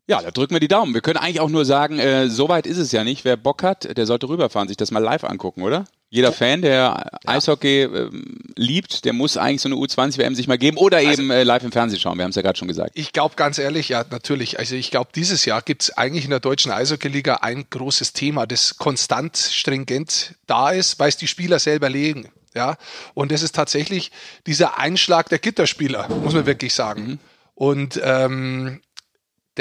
[0.07, 0.93] Ja, da drücken wir die Daumen.
[0.93, 3.23] Wir können eigentlich auch nur sagen, äh, so weit ist es ja nicht.
[3.23, 5.85] Wer Bock hat, der sollte rüberfahren, sich das mal live angucken, oder?
[6.09, 7.19] Jeder Fan, der.
[7.25, 8.09] Eishockey äh,
[8.55, 11.63] liebt, der muss eigentlich so eine U20-WM sich mal geben oder also, eben äh, live
[11.63, 12.17] im Fernsehen schauen.
[12.17, 12.91] Wir haben es ja gerade schon gesagt.
[12.93, 14.59] Ich glaube ganz ehrlich, ja, natürlich.
[14.59, 18.45] Also ich glaube, dieses Jahr gibt es eigentlich in der deutschen Eishockey-Liga ein großes Thema,
[18.45, 22.29] das konstant stringent da ist, weil es die Spieler selber legen.
[22.53, 22.75] Ja,
[23.13, 24.11] und das ist tatsächlich
[24.45, 27.03] dieser Einschlag der Gitterspieler, muss man wirklich sagen.
[27.03, 27.19] Mhm.
[27.55, 28.81] Und ähm,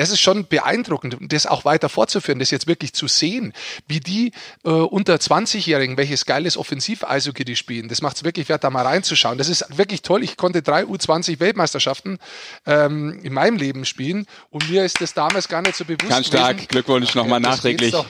[0.00, 3.52] das ist schon beeindruckend, das auch weiter fortzuführen, das jetzt wirklich zu sehen,
[3.86, 4.32] wie die
[4.64, 7.88] äh, unter 20-Jährigen, welches geiles Offensiv-Eishockey die spielen.
[7.88, 9.36] Das macht es wirklich wert, da mal reinzuschauen.
[9.36, 10.24] Das ist wirklich toll.
[10.24, 12.18] Ich konnte drei U20-Weltmeisterschaften
[12.64, 16.08] ähm, in meinem Leben spielen und mir ist das damals gar nicht so bewusst.
[16.08, 16.68] Ganz stark, gewesen.
[16.68, 17.90] Glückwunsch nochmal nachträglich.
[17.90, 18.06] Doch.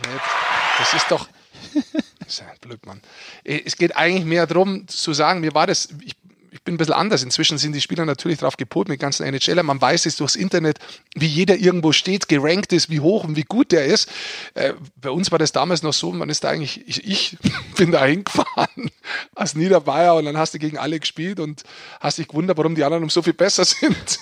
[0.78, 1.28] Das ist doch.
[2.20, 3.00] Das ist ein Blödmann.
[3.42, 6.14] Äh, es geht eigentlich mehr darum zu sagen, mir war das, ich
[6.52, 7.22] ich bin ein bisschen anders.
[7.22, 9.62] Inzwischen sind die Spieler natürlich drauf gepolt mit ganzen NHLer.
[9.62, 10.78] Man weiß es durchs Internet,
[11.14, 14.08] wie jeder irgendwo steht, gerankt ist, wie hoch und wie gut der ist.
[14.54, 17.38] Äh, bei uns war das damals noch so, man ist da eigentlich, ich, ich
[17.76, 18.90] bin da hingefahren
[19.34, 21.62] als Niederbayer und dann hast du gegen alle gespielt und
[22.00, 24.18] hast dich gewundert, warum die anderen um so viel besser sind.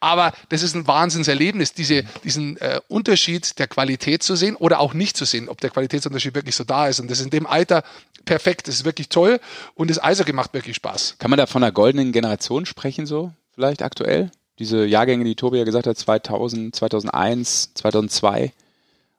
[0.00, 4.92] Aber das ist ein Wahnsinnserlebnis, diese, diesen äh, Unterschied der Qualität zu sehen oder auch
[4.92, 7.00] nicht zu sehen, ob der Qualitätsunterschied wirklich so da ist.
[7.00, 7.84] Und das ist in dem Alter
[8.24, 9.40] perfekt, das ist wirklich toll
[9.74, 11.16] und das Eishockey macht wirklich Spaß.
[11.18, 14.30] Kann man da von einer goldenen Generation sprechen, so vielleicht aktuell?
[14.58, 18.52] Diese Jahrgänge, die Tobi ja gesagt hat, 2000, 2001, 2002?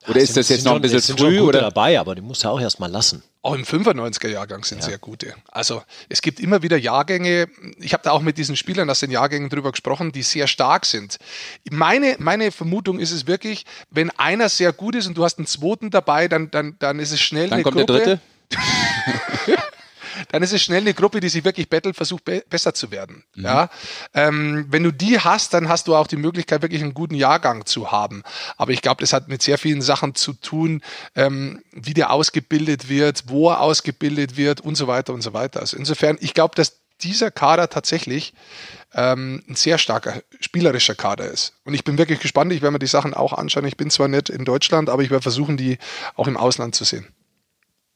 [0.08, 1.38] Oder ist das jetzt noch ein bisschen sind früh?
[1.38, 1.60] Schon oder?
[1.60, 3.22] dabei, aber die musst du auch erstmal lassen.
[3.40, 4.84] Auch im 95er-Jahrgang sind ja.
[4.84, 5.34] sehr gute.
[5.50, 9.10] Also es gibt immer wieder Jahrgänge, ich habe da auch mit diesen Spielern aus den
[9.10, 11.18] Jahrgängen drüber gesprochen, die sehr stark sind.
[11.70, 15.46] Meine, meine Vermutung ist es wirklich, wenn einer sehr gut ist und du hast einen
[15.46, 17.92] zweiten dabei, dann, dann, dann ist es schnell dann eine kommt Gruppe.
[17.92, 18.20] der dritte.
[20.30, 23.24] dann ist es schnell eine Gruppe, die sich wirklich bettelt, versucht be besser zu werden.
[23.34, 23.44] Mhm.
[23.44, 23.70] Ja,
[24.14, 27.66] ähm, wenn du die hast, dann hast du auch die Möglichkeit, wirklich einen guten Jahrgang
[27.66, 28.22] zu haben.
[28.56, 30.82] Aber ich glaube, das hat mit sehr vielen Sachen zu tun,
[31.14, 35.60] ähm, wie der ausgebildet wird, wo er ausgebildet wird und so weiter und so weiter.
[35.60, 38.32] Also insofern, ich glaube, dass dieser Kader tatsächlich
[38.94, 41.54] ähm, ein sehr starker spielerischer Kader ist.
[41.64, 42.52] Und ich bin wirklich gespannt.
[42.52, 43.64] Ich werde mir die Sachen auch anschauen.
[43.66, 45.78] Ich bin zwar nicht in Deutschland, aber ich werde versuchen, die
[46.14, 47.06] auch im Ausland zu sehen.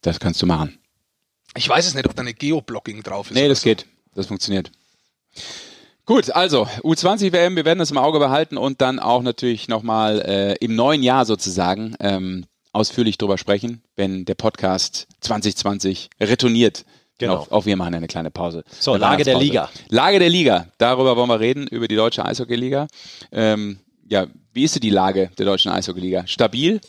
[0.03, 0.79] Das kannst du machen.
[1.57, 3.35] Ich weiß es nicht, ob da eine Geoblocking drauf ist.
[3.35, 3.69] Nee, das so.
[3.69, 3.87] geht.
[4.15, 4.71] Das funktioniert.
[6.07, 10.21] Gut, also U20 WM, wir werden das im Auge behalten und dann auch natürlich nochmal
[10.21, 16.85] äh, im neuen Jahr sozusagen ähm, ausführlich drüber sprechen, wenn der Podcast 2020 retourniert.
[17.19, 17.39] Genau.
[17.39, 18.63] Auch, auch wir machen eine kleine Pause.
[18.79, 19.71] So, Lage der Liga.
[19.89, 20.69] Lage der Liga.
[20.79, 22.87] Darüber wollen wir reden, über die deutsche Eishockey-Liga.
[23.33, 26.27] Ähm, ja, wie ist die Lage der deutschen Eishockey-Liga?
[26.27, 26.81] Stabil?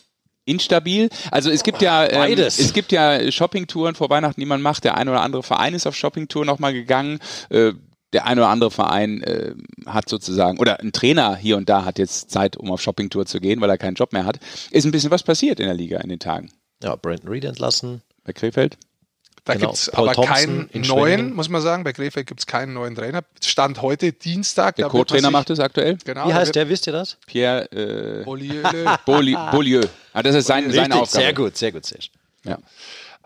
[0.47, 1.09] Instabil.
[1.31, 4.83] Also es gibt ja ähm, es gibt ja Shoppingtouren vor Weihnachten, die man macht.
[4.83, 7.19] Der ein oder andere Verein ist auf Shoppingtour nochmal gegangen.
[7.49, 7.73] Äh,
[8.13, 9.53] der ein oder andere Verein äh,
[9.85, 13.41] hat sozusagen, oder ein Trainer hier und da hat jetzt Zeit, um auf Shoppingtour zu
[13.41, 14.39] gehen, weil er keinen Job mehr hat.
[14.71, 16.49] Ist ein bisschen was passiert in der Liga in den Tagen.
[16.81, 18.01] Ja, Brandon Reed entlassen.
[18.23, 18.77] Bei Krefeld.
[19.47, 19.67] Da genau.
[19.67, 21.85] gibt es aber Thompson keinen neuen, muss man sagen.
[21.85, 23.21] Bei Krefeld gibt es keinen neuen Trainer.
[23.41, 24.75] Stand heute Dienstag.
[24.75, 25.97] Der Co-Trainer macht es aktuell.
[26.03, 27.15] Genau, Wie heißt der, wisst ihr das?
[27.27, 28.61] Pierre äh, Beaulieu.
[29.05, 29.81] Beaulieu.
[30.11, 31.23] Ah, das ist sein, seine Aufgabe.
[31.23, 31.99] Sehr gut, sehr gut, sehr.
[32.43, 32.57] Ja.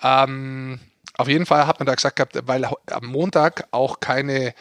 [0.04, 0.80] Ähm,
[1.18, 4.54] auf jeden Fall hat man da gesagt gehabt, weil am Montag auch keine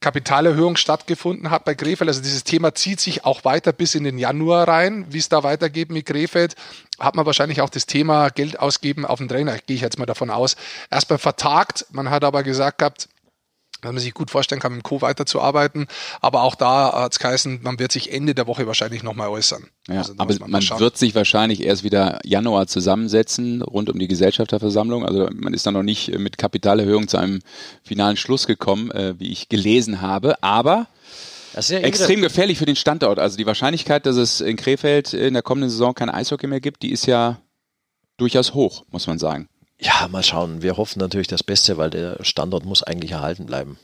[0.00, 2.08] Kapitalerhöhung stattgefunden hat bei Krefeld.
[2.08, 5.06] Also dieses Thema zieht sich auch weiter bis in den Januar rein.
[5.10, 6.54] Wie es da weitergeht mit Krefeld,
[7.00, 10.06] hat man wahrscheinlich auch das Thema Geld ausgeben auf den Trainer, gehe ich jetzt mal
[10.06, 10.56] davon aus,
[10.90, 11.86] erstmal vertagt.
[11.90, 13.08] Man hat aber gesagt gehabt,
[13.80, 15.00] dass man sich gut vorstellen kann, mit dem Co.
[15.00, 15.86] weiterzuarbeiten.
[16.20, 19.68] Aber auch da hat es geheißen, man wird sich Ende der Woche wahrscheinlich nochmal äußern.
[19.88, 24.08] Ja, also aber man, man wird sich wahrscheinlich erst wieder Januar zusammensetzen, rund um die
[24.08, 25.04] Gesellschafterversammlung.
[25.04, 27.40] Also man ist da noch nicht mit Kapitalerhöhung zu einem
[27.82, 30.42] finalen Schluss gekommen, äh, wie ich gelesen habe.
[30.42, 30.88] Aber
[31.54, 33.18] ja extrem gefährlich für den Standort.
[33.18, 36.82] Also die Wahrscheinlichkeit, dass es in Krefeld in der kommenden Saison kein Eishockey mehr gibt,
[36.82, 37.40] die ist ja
[38.16, 39.48] durchaus hoch, muss man sagen.
[39.80, 40.62] Ja, mal schauen.
[40.62, 43.78] Wir hoffen natürlich das Beste, weil der Standort muss eigentlich erhalten bleiben.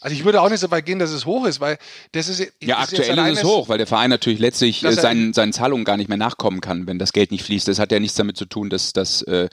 [0.00, 1.76] Also ich würde auch nicht so weit gehen, dass es hoch ist, weil
[2.12, 5.32] das ist ja ist aktuell ist es hoch, weil der Verein natürlich letztlich äh, seinen,
[5.32, 7.66] seinen Zahlungen gar nicht mehr nachkommen kann, wenn das Geld nicht fließt.
[7.66, 9.48] Das hat ja nichts damit zu tun, dass, dass äh,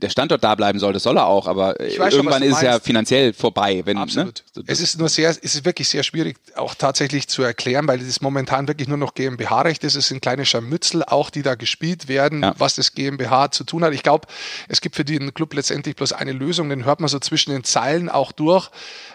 [0.00, 0.94] der Standort da bleiben soll.
[0.94, 3.82] Das soll er auch, aber irgendwann schon, ist es ja finanziell vorbei.
[3.84, 4.02] Wenn, ne?
[4.02, 4.42] Absolut.
[4.56, 4.64] Ne?
[4.66, 8.22] Es ist nur sehr, es ist wirklich sehr schwierig, auch tatsächlich zu erklären, weil es
[8.22, 9.96] momentan wirklich nur noch GmbH-Recht ist.
[9.96, 12.54] Es sind kleine Scharmützel, auch die da gespielt werden, ja.
[12.56, 13.92] was das GmbH zu tun hat.
[13.92, 14.28] Ich glaube,
[14.66, 16.70] es gibt für den Club letztendlich bloß eine Lösung.
[16.70, 18.70] Den hört man so zwischen den Zeilen auch durch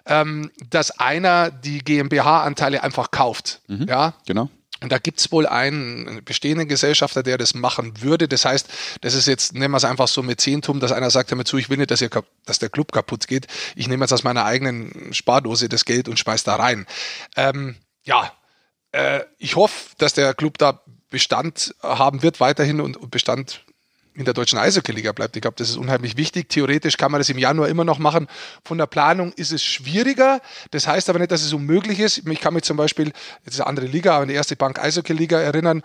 [0.05, 3.61] ähm, dass einer die GmbH-Anteile einfach kauft.
[3.67, 4.49] Mhm, ja, genau.
[4.81, 8.27] Und da gibt es wohl einen bestehenden Gesellschafter, der das machen würde.
[8.27, 8.69] Das heißt,
[9.01, 11.57] das ist jetzt, nehmen wir es einfach so mit Zehntum, dass einer sagt damit zu,
[11.57, 12.09] ich will nicht, dass, ihr,
[12.45, 13.47] dass der Club kaputt geht.
[13.75, 16.85] Ich nehme jetzt aus meiner eigenen Spardose das Geld und schmeiß da rein.
[17.35, 18.31] Ähm, ja,
[18.93, 23.65] äh, ich hoffe, dass der Club da Bestand haben wird weiterhin und Bestand
[24.19, 25.37] in der deutschen Eishockey-Liga bleibt.
[25.37, 26.49] Ich glaube, das ist unheimlich wichtig.
[26.49, 28.27] Theoretisch kann man das im Januar immer noch machen.
[28.65, 30.41] Von der Planung ist es schwieriger.
[30.71, 32.27] Das heißt aber nicht, dass es unmöglich ist.
[32.27, 33.13] Ich kann mich zum Beispiel,
[33.45, 35.83] jetzt ist eine andere Liga, aber in die erste Bank Eishockey-Liga erinnern.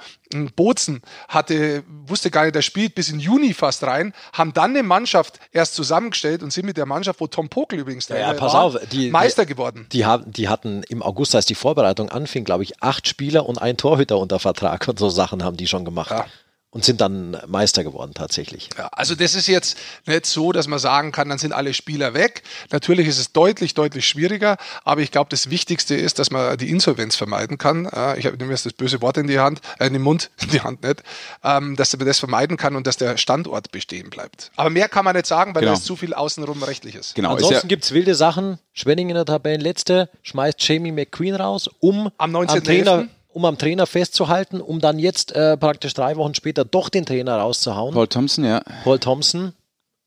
[0.57, 4.83] Bozen hatte, wusste gar nicht, der spielt bis in Juni fast rein, haben dann eine
[4.83, 8.53] Mannschaft erst zusammengestellt und sind mit der Mannschaft, wo Tom Pokel übrigens ja, ja, pass
[8.53, 9.87] war, auf, die, Meister geworden.
[9.93, 13.63] Die, haben, die hatten im August, als die Vorbereitung anfing, glaube ich, acht Spieler und
[13.63, 16.11] ein Torhüter unter Vertrag und so Sachen haben die schon gemacht.
[16.11, 16.27] Ja
[16.75, 18.69] und sind dann Meister geworden tatsächlich.
[18.77, 22.15] Ja, also das ist jetzt nicht so, dass man sagen kann, dann sind alle Spieler
[22.15, 22.43] weg.
[22.73, 26.69] Natürlich ist es deutlich, deutlich schwieriger, aber ich glaube, das Wichtigste ist, dass man die
[26.69, 27.87] Insolvenz vermeiden kann.
[28.19, 30.61] Ich habe jetzt das böse Wort in die Hand, äh, in den Mund, in die
[30.63, 31.05] Hand nicht,
[31.45, 34.51] ähm, dass man das vermeiden kann und dass der Standort bestehen bleibt.
[34.57, 35.75] Aber mehr kann man nicht sagen, weil genau.
[35.75, 37.15] da ist zu viel außenrum rechtliches.
[37.15, 37.35] Genau.
[37.35, 38.59] Ansonsten ja gibt es wilde Sachen.
[38.73, 42.59] Schwenning in der Tabellenletzte schmeißt Jamie McQueen raus, um am 19.
[42.59, 46.89] Am Trainer um am Trainer festzuhalten, um dann jetzt äh, praktisch drei Wochen später doch
[46.89, 47.95] den Trainer rauszuhauen.
[47.95, 48.63] Paul Thompson, ja.
[48.85, 49.53] Paul Thompson.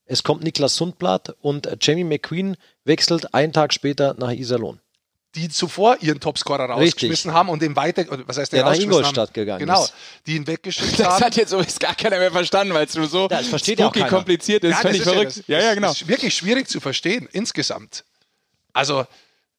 [0.05, 4.79] Es kommt Niklas Sundblatt und äh, Jamie McQueen wechselt einen Tag später nach Iserlohn.
[5.35, 7.33] Die zuvor ihren Topscorer rausgeschmissen Richtig.
[7.33, 9.33] haben und den weiter, was heißt der, der nach Ingolstadt haben?
[9.33, 9.93] gegangen genau, ist.
[10.25, 11.19] die ihn weggeschickt das haben.
[11.19, 14.63] Das hat jetzt übrigens gar keiner mehr verstanden, weil es nur so ja, spooky kompliziert
[14.63, 14.71] ist.
[14.71, 15.35] Ja, völlig verrückt.
[15.35, 15.89] Ja, das, ja, ja, genau.
[15.89, 18.05] Das ist wirklich schwierig zu verstehen, insgesamt.
[18.71, 19.05] Also,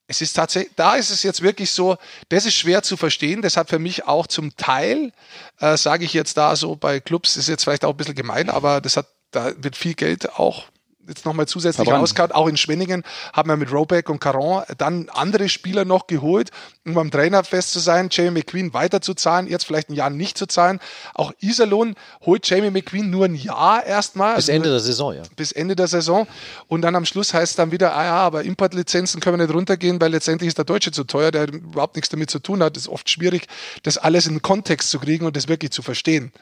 [0.09, 1.99] es ist tatsächlich, da ist es jetzt wirklich so,
[2.31, 3.42] das ist schwer zu verstehen.
[3.42, 5.12] Das hat für mich auch zum Teil,
[5.61, 8.49] äh, sage ich jetzt da so bei Clubs, ist jetzt vielleicht auch ein bisschen gemein,
[8.49, 10.64] aber das hat, da wird viel Geld auch
[11.09, 12.33] jetzt nochmal zusätzlich rausgehauen.
[12.33, 16.51] Auch in Schwenningen haben wir mit Robeck und Caron dann andere Spieler noch geholt,
[16.87, 20.11] um beim Trainer fest zu sein, Jamie McQueen weiter zu zahlen, jetzt vielleicht ein Jahr
[20.11, 20.81] nicht zu zahlen.
[21.14, 21.94] Auch Iserlohn
[22.25, 24.37] holt Jamie McQueen nur ein Jahr erstmal.
[24.37, 25.23] Bis also Ende der Saison, ja.
[25.37, 26.27] Bis Ende der Saison.
[26.66, 29.55] Und dann am Schluss heißt es dann wieder, ah ja, aber Importlizenzen können wir nicht
[29.55, 32.77] runtergehen, weil letztendlich ist der Deutsche zu teuer, der überhaupt nichts damit zu tun hat.
[32.77, 33.47] Es ist oft schwierig,
[33.83, 36.33] das alles in den Kontext zu kriegen und das wirklich zu verstehen.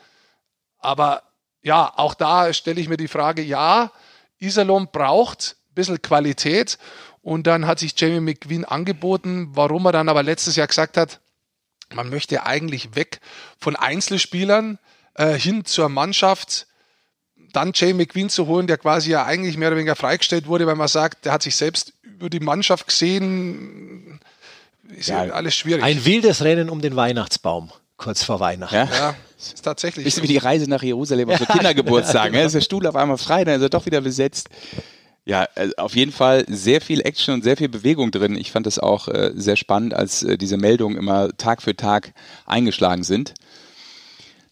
[0.78, 1.22] Aber
[1.62, 3.90] ja, auch da stelle ich mir die Frage, ja,
[4.38, 6.78] Iserlohn braucht ein bisschen Qualität.
[7.22, 11.20] Und dann hat sich Jamie McQueen angeboten, warum er dann aber letztes Jahr gesagt hat,
[11.92, 13.20] man möchte eigentlich weg
[13.58, 14.78] von Einzelspielern
[15.14, 16.66] äh, hin zur Mannschaft,
[17.52, 20.76] dann Jamie McQueen zu holen, der quasi ja eigentlich mehr oder weniger freigestellt wurde, weil
[20.76, 24.20] man sagt, der hat sich selbst über die Mannschaft gesehen.
[24.88, 25.82] Ist ja, ja alles schwierig.
[25.82, 28.74] Ein wildes Rennen um den Weihnachtsbaum kurz vor Weihnachten.
[28.74, 30.04] Ja, ja ist tatsächlich.
[30.04, 32.34] Bisschen wie die Reise nach Jerusalem auf so Kindergeburtstagen.
[32.34, 34.48] ja, ist der Stuhl auf einmal frei, dann ist er doch wieder besetzt.
[35.24, 38.36] Ja, also auf jeden Fall sehr viel Action und sehr viel Bewegung drin.
[38.36, 42.14] Ich fand das auch äh, sehr spannend, als äh, diese Meldungen immer Tag für Tag
[42.46, 43.34] eingeschlagen sind.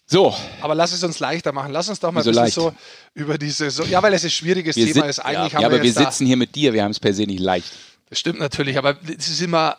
[0.07, 0.35] So.
[0.61, 1.73] Aber lass es uns leichter machen.
[1.73, 2.55] Lass uns doch mal ein bisschen leicht?
[2.55, 2.75] so
[3.15, 5.21] über diese, so, ja, weil es ein schwieriges wir Thema ist.
[5.21, 7.23] Eigentlich ja, ja, aber wir, wir sitzen hier mit dir, wir haben es per se
[7.23, 7.73] nicht leicht.
[8.11, 9.79] Das stimmt natürlich, aber es ist immer,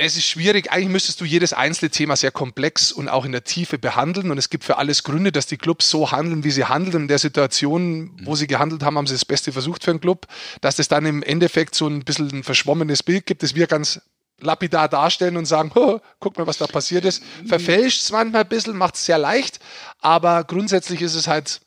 [0.00, 0.70] es ist schwierig.
[0.70, 4.30] Eigentlich müsstest du jedes einzelne Thema sehr komplex und auch in der Tiefe behandeln.
[4.30, 6.94] Und es gibt für alles Gründe, dass die Clubs so handeln, wie sie handeln.
[6.94, 10.00] Und in der Situation, wo sie gehandelt haben, haben sie das Beste versucht für einen
[10.00, 10.26] Club.
[10.60, 14.00] Dass es dann im Endeffekt so ein bisschen ein verschwommenes Bild gibt, das wir ganz
[14.40, 15.72] lapidar darstellen und sagen,
[16.20, 17.24] guck mal, was da passiert ist.
[17.48, 19.58] Verfälscht es manchmal ein bisschen, macht es sehr leicht.
[20.00, 21.60] Aber grundsätzlich ist es halt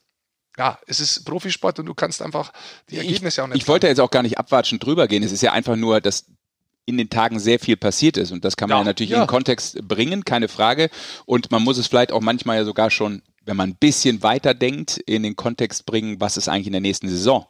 [0.57, 2.51] ja, es ist Profisport und du kannst einfach
[2.89, 3.61] die Ergebnisse ich, auch nicht.
[3.61, 5.23] Ich wollte jetzt auch gar nicht abwatschend drüber gehen.
[5.23, 6.25] Es ist ja einfach nur, dass
[6.85, 8.31] in den Tagen sehr viel passiert ist.
[8.31, 9.17] Und das kann man ja, ja natürlich ja.
[9.17, 10.89] in den Kontext bringen, keine Frage.
[11.25, 14.53] Und man muss es vielleicht auch manchmal ja sogar schon, wenn man ein bisschen weiter
[14.53, 17.45] denkt, in den Kontext bringen, was ist eigentlich in der nächsten Saison.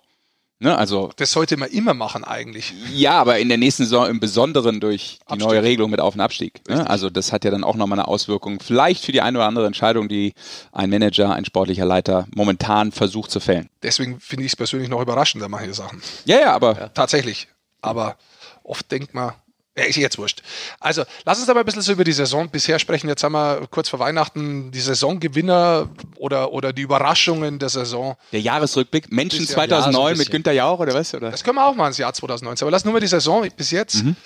[0.63, 2.71] Ne, also, das sollte man immer machen eigentlich.
[2.93, 5.47] Ja, aber in der nächsten Saison im Besonderen durch die Abstieg.
[5.47, 6.61] neue Regelung mit Auf- und Abstieg.
[6.69, 6.87] Ne?
[6.87, 9.65] Also das hat ja dann auch nochmal eine Auswirkung, vielleicht für die eine oder andere
[9.65, 10.33] Entscheidung, die
[10.71, 13.71] ein Manager, ein sportlicher Leiter momentan versucht zu fällen.
[13.81, 15.99] Deswegen finde ich es persönlich noch überraschender, manche Sachen.
[16.25, 16.79] Ja, ja, aber.
[16.79, 16.89] Ja.
[16.89, 17.47] Tatsächlich.
[17.81, 18.17] Aber
[18.63, 19.33] oft denkt man,
[19.77, 20.41] ja, ist jetzt wurscht.
[20.81, 23.07] Also, lass uns aber ein bisschen so über die Saison bisher sprechen.
[23.07, 28.17] Jetzt haben wir kurz vor Weihnachten die Saisongewinner oder, oder die Überraschungen der Saison.
[28.33, 29.13] Der Jahresrückblick.
[29.13, 31.13] Menschen 2009 ja, so mit Günter Jauch oder was?
[31.13, 31.31] Oder?
[31.31, 32.65] Das können wir auch mal ins Jahr 2019.
[32.65, 34.17] Aber lass nur mal die Saison bis jetzt, mhm.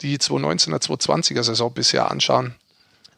[0.00, 2.54] die 2019er, 2020er Saison bisher anschauen.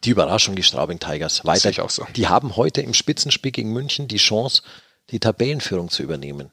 [0.02, 1.44] Die Überraschung, die Straubing Tigers.
[1.44, 1.70] Weiter.
[1.70, 2.04] Ich auch so.
[2.16, 4.62] Die haben heute im Spitzenspiel gegen München die Chance,
[5.10, 6.50] die Tabellenführung zu übernehmen.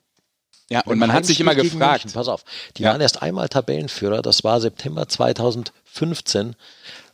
[0.69, 2.05] Ja, und, und man hat sich immer gefragt.
[2.05, 2.43] München, pass auf,
[2.77, 2.91] die ja.
[2.91, 6.55] waren erst einmal Tabellenführer, das war September 2015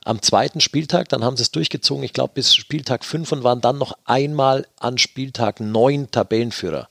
[0.05, 3.61] am zweiten Spieltag, dann haben sie es durchgezogen, ich glaube bis Spieltag 5 und waren
[3.61, 6.87] dann noch einmal an Spieltag 9 Tabellenführer.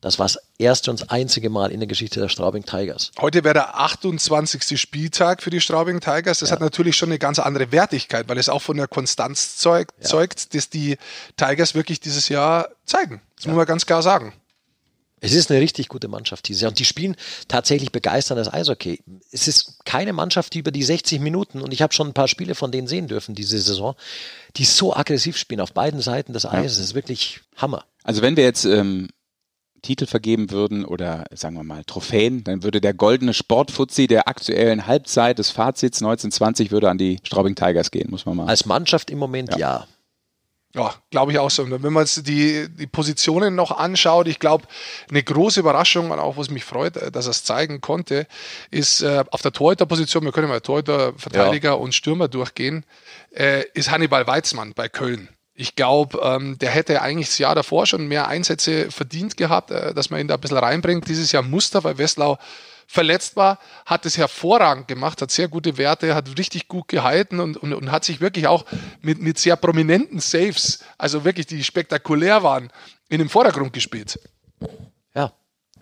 [0.00, 3.10] Das war das erste und das einzige Mal in der Geschichte der Straubing Tigers.
[3.20, 4.80] Heute wäre der 28.
[4.80, 6.38] Spieltag für die Straubing Tigers.
[6.38, 6.52] Das ja.
[6.52, 10.04] hat natürlich schon eine ganz andere Wertigkeit, weil es auch von der Konstanz zeugt, ja.
[10.04, 10.96] zeugt dass die
[11.36, 13.20] Tigers wirklich dieses Jahr zeigen.
[13.34, 13.50] Das ja.
[13.50, 14.32] muss man ganz klar sagen.
[15.20, 17.16] Es ist eine richtig gute Mannschaft dieses Jahr und die spielen
[17.48, 19.00] tatsächlich begeisterndes Eishockey.
[19.32, 22.28] Es ist keine Mannschaft, die über die 60 Minuten, und ich habe schon ein paar
[22.28, 23.94] Spiele von denen sehen dürfen diese Saison,
[24.56, 26.78] die so aggressiv spielen auf beiden Seiten des Eises.
[26.78, 26.84] Ja.
[26.84, 27.84] Ist wirklich Hammer.
[28.02, 29.08] Also wenn wir jetzt ähm,
[29.80, 34.86] Titel vergeben würden oder sagen wir mal Trophäen, dann würde der goldene Sportfuzzi der aktuellen
[34.86, 38.46] Halbzeit des Fazits 1920 würde an die Straubing Tigers gehen, muss man mal.
[38.46, 39.58] Als Mannschaft im Moment ja.
[39.58, 39.86] ja.
[40.74, 41.62] Ja, glaube ich auch so.
[41.62, 44.66] Und wenn man jetzt die, die Positionen noch anschaut, ich glaube,
[45.08, 48.26] eine große Überraschung und auch was mich freut, äh, dass er es zeigen konnte,
[48.70, 51.74] ist äh, auf der Torhüterposition, wir können mal Torhüter, Verteidiger ja.
[51.74, 52.84] und Stürmer durchgehen,
[53.34, 55.28] äh, ist Hannibal Weizmann bei Köln.
[55.54, 59.94] Ich glaube, ähm, der hätte eigentlich das Jahr davor schon mehr Einsätze verdient gehabt, äh,
[59.94, 61.08] dass man ihn da ein bisschen reinbringt.
[61.08, 62.38] Dieses Jahr Muster, weil Westlau
[62.86, 67.56] verletzt war, hat es hervorragend gemacht, hat sehr gute Werte, hat richtig gut gehalten und,
[67.56, 68.64] und, und hat sich wirklich auch
[69.00, 72.70] mit, mit sehr prominenten Saves, also wirklich die spektakulär waren,
[73.08, 74.18] in den Vordergrund gespielt.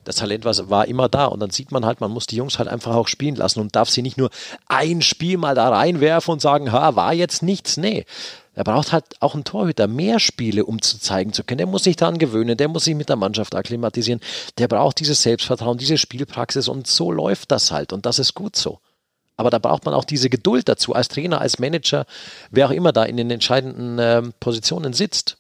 [0.04, 1.26] Das Talent war, war immer da.
[1.26, 3.74] Und dann sieht man halt, man muss die Jungs halt einfach auch spielen lassen und
[3.74, 4.30] darf sie nicht nur
[4.66, 7.76] ein Spiel mal da reinwerfen und sagen, ha, war jetzt nichts.
[7.76, 8.04] Nee.
[8.54, 11.58] Er braucht halt auch einen Torhüter, mehr Spiele, um zu zeigen zu können.
[11.58, 14.20] Der muss sich daran gewöhnen, der muss sich mit der Mannschaft akklimatisieren.
[14.58, 18.54] Der braucht dieses Selbstvertrauen, diese Spielpraxis und so läuft das halt und das ist gut
[18.54, 18.78] so.
[19.36, 22.06] Aber da braucht man auch diese Geduld dazu, als Trainer, als Manager,
[22.50, 25.38] wer auch immer da in den entscheidenden äh, Positionen sitzt.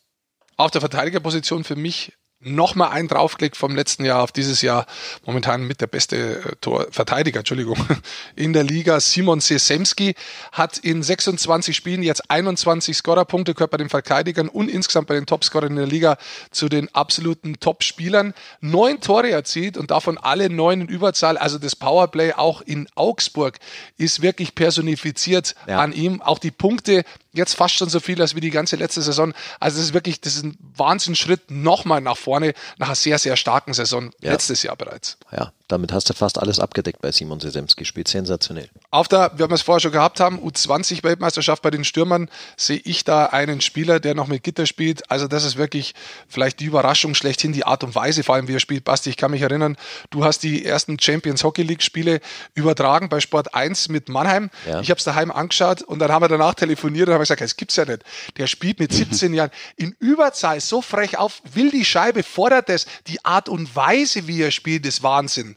[0.56, 2.12] Auf der Verteidigerposition für mich
[2.44, 4.86] nochmal einen draufgelegt vom letzten Jahr auf dieses Jahr.
[5.26, 7.76] Momentan mit der beste äh, Torverteidiger, Entschuldigung,
[8.36, 9.00] in der Liga.
[9.00, 10.14] Simon Sesemski
[10.52, 15.26] hat in 26 Spielen jetzt 21 Scorerpunkte, gehört bei den Verteidigern und insgesamt bei den
[15.26, 16.16] Topscorern in der Liga
[16.50, 18.34] zu den absoluten Top-Spielern.
[18.60, 21.36] Neun Tore erzielt und davon alle neun in Überzahl.
[21.36, 23.58] Also das Powerplay auch in Augsburg
[23.96, 25.78] ist wirklich personifiziert ja.
[25.78, 26.22] an ihm.
[26.22, 27.04] Auch die Punkte
[27.34, 29.34] jetzt fast schon so viel als wie die ganze letzte Saison.
[29.60, 33.36] Also das ist wirklich, das ist ein Wahnsinnsschritt nochmal nach vorne, nach einer sehr, sehr
[33.36, 34.32] starken Saison ja.
[34.32, 35.18] letztes Jahr bereits.
[35.30, 37.86] Ja, damit hast du fast alles abgedeckt bei Simon Sesemski.
[37.86, 38.68] Spielt sensationell.
[38.90, 43.04] Auf der, wir haben es vorher schon gehabt haben, U20-Weltmeisterschaft bei den Stürmern, sehe ich
[43.04, 45.10] da einen Spieler, der noch mit Gitter spielt.
[45.10, 45.94] Also das ist wirklich
[46.28, 48.84] vielleicht die Überraschung schlechthin, die Art und Weise, vor allem wie er spielt.
[48.84, 49.76] Basti, ich kann mich erinnern,
[50.10, 52.20] du hast die ersten Champions Hockey League Spiele
[52.54, 54.50] übertragen bei Sport 1 mit Mannheim.
[54.68, 54.80] Ja.
[54.80, 57.56] Ich habe es daheim angeschaut und dann haben wir danach telefoniert und haben gesagt, das
[57.56, 58.02] gibt's ja nicht.
[58.36, 62.86] Der spielt mit 17 Jahren in Überzahl so frech auf, will die Scheibe, fordert es.
[63.06, 65.56] Die Art und Weise, wie er spielt, ist Wahnsinn.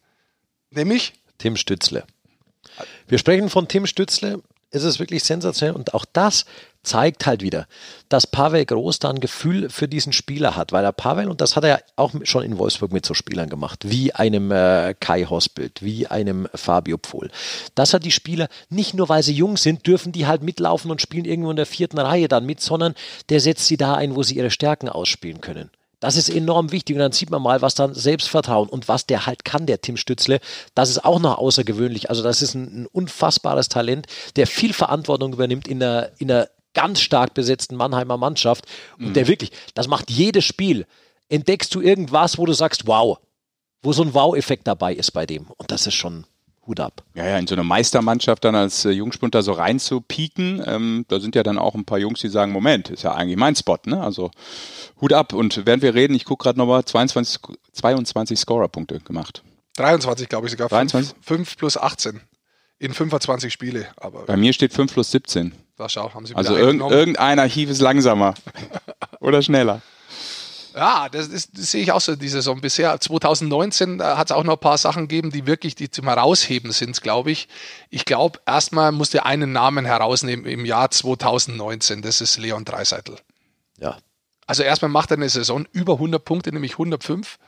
[0.71, 1.13] Nämlich?
[1.37, 2.05] Tim Stützle.
[3.07, 4.41] Wir sprechen von Tim Stützle.
[4.69, 6.45] Es ist wirklich sensationell und auch das
[6.83, 7.67] zeigt halt wieder,
[8.09, 11.55] dass Pavel Groß da ein Gefühl für diesen Spieler hat, weil er Pavel, und das
[11.55, 15.25] hat er ja auch schon in Wolfsburg mit so Spielern gemacht, wie einem äh, Kai
[15.25, 17.29] Hosbild, wie einem Fabio Pfohl,
[17.75, 21.01] dass er die Spieler nicht nur, weil sie jung sind, dürfen die halt mitlaufen und
[21.01, 22.95] spielen irgendwo in der vierten Reihe dann mit, sondern
[23.29, 25.69] der setzt sie da ein, wo sie ihre Stärken ausspielen können.
[25.99, 29.25] Das ist enorm wichtig und dann sieht man mal, was dann Selbstvertrauen und was der
[29.25, 30.39] halt kann, der Tim Stützle.
[30.75, 32.09] Das ist auch noch außergewöhnlich.
[32.09, 34.05] Also das ist ein, ein unfassbares Talent,
[34.35, 38.65] der viel Verantwortung übernimmt in einer, in einer ganz stark besetzten Mannheimer Mannschaft
[38.99, 39.13] und mhm.
[39.13, 40.85] der wirklich, das macht jedes Spiel.
[41.29, 43.17] Entdeckst du irgendwas, wo du sagst, wow,
[43.81, 45.47] wo so ein Wow-Effekt dabei ist bei dem.
[45.57, 46.25] Und das ist schon
[46.67, 47.03] Hut ab.
[47.15, 51.05] Ja, ja, in so eine Meistermannschaft dann als äh, Jungspunter so rein zu pieken, ähm,
[51.07, 53.55] da sind ja dann auch ein paar Jungs, die sagen, Moment, ist ja eigentlich mein
[53.55, 54.01] Spot, ne?
[54.01, 54.31] Also
[55.01, 55.33] Hut ab.
[55.33, 57.39] Und während wir reden, ich gucke gerade nochmal, 22,
[57.73, 59.43] 22 Scorer-Punkte gemacht.
[59.77, 60.67] 23, glaube ich sogar.
[60.67, 61.15] 23?
[61.21, 62.21] 5, 5 plus 18
[62.79, 63.87] in 25 Spiele.
[63.97, 65.53] Aber Bei mir steht 5 plus 17.
[65.77, 68.33] Da schau, haben Sie also irgend, irgendein Archiv ist langsamer
[69.19, 69.81] oder schneller.
[70.77, 72.61] Ja, das, ist, das sehe ich auch so die Saison.
[72.61, 76.71] Bisher 2019 hat es auch noch ein paar Sachen gegeben, die wirklich die zum Herausheben
[76.71, 77.47] sind, glaube ich.
[77.89, 82.03] Ich glaube, erstmal musst du einen Namen herausnehmen im Jahr 2019.
[82.03, 83.15] Das ist Leon Dreiseitel.
[83.79, 83.97] Ja.
[84.45, 87.39] Also erstmal macht er eine Saison über 100 Punkte, nämlich 105.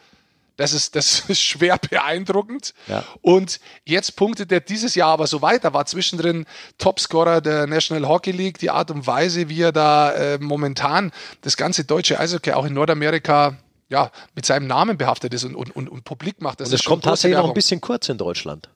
[0.59, 2.73] Das ist, das ist schwer beeindruckend.
[2.87, 3.05] Ja.
[3.21, 6.45] Und jetzt punktet er dieses Jahr aber so weiter, war zwischendrin
[6.77, 8.57] Topscorer der National Hockey League.
[8.57, 12.73] Die Art und Weise, wie er da äh, momentan das ganze deutsche Eishockey auch in
[12.73, 16.59] Nordamerika ja, mit seinem Namen behaftet ist und, und, und, und publik macht.
[16.59, 18.69] Das und es kommt tatsächlich noch ein bisschen kurz in Deutschland.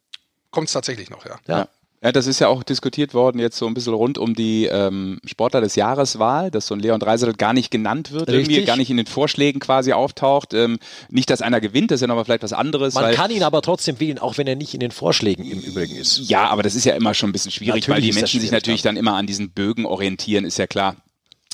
[0.51, 1.35] Kommt es tatsächlich noch, ja.
[1.47, 1.67] ja.
[2.03, 5.21] Ja, das ist ja auch diskutiert worden jetzt so ein bisschen rund um die ähm,
[5.25, 8.49] Sportler des Jahreswahl, dass so ein Leon Dreiseitel gar nicht genannt wird, Richtig.
[8.49, 10.53] irgendwie gar nicht in den Vorschlägen quasi auftaucht.
[10.53, 12.93] Ähm, nicht, dass einer gewinnt, das ist ja nochmal vielleicht was anderes.
[12.93, 15.95] Man kann ihn aber trotzdem wählen, auch wenn er nicht in den Vorschlägen im Übrigen
[15.95, 16.29] ist.
[16.29, 18.51] Ja, aber das ist ja immer schon ein bisschen schwierig, natürlich weil die Menschen sich
[18.51, 20.97] natürlich dann immer an diesen Bögen orientieren, ist ja klar.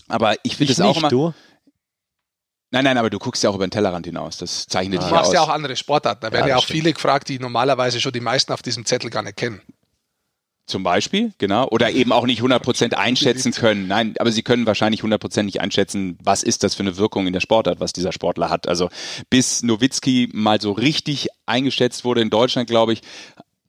[0.07, 1.09] Aber ich finde es auch immer.
[1.09, 1.31] Du?
[2.71, 4.37] Nein, nein, aber du guckst ja auch über den Tellerrand hinaus.
[4.37, 5.01] Das zeichnet ah.
[5.03, 5.33] dich Du machst aus.
[5.35, 6.21] ja auch andere Sportarten.
[6.21, 6.79] Da werden ja, ja auch stimmt.
[6.79, 9.61] viele gefragt, die normalerweise schon die meisten auf diesem Zettel gar nicht kennen.
[10.69, 11.67] Zum Beispiel, genau.
[11.69, 13.87] Oder eben auch nicht 100% einschätzen können.
[13.87, 17.33] Nein, aber sie können wahrscheinlich 100% nicht einschätzen, was ist das für eine Wirkung in
[17.33, 18.67] der Sportart, was dieser Sportler hat.
[18.67, 18.89] Also
[19.31, 23.01] bis Nowitzki mal so richtig eingeschätzt wurde in Deutschland, glaube ich,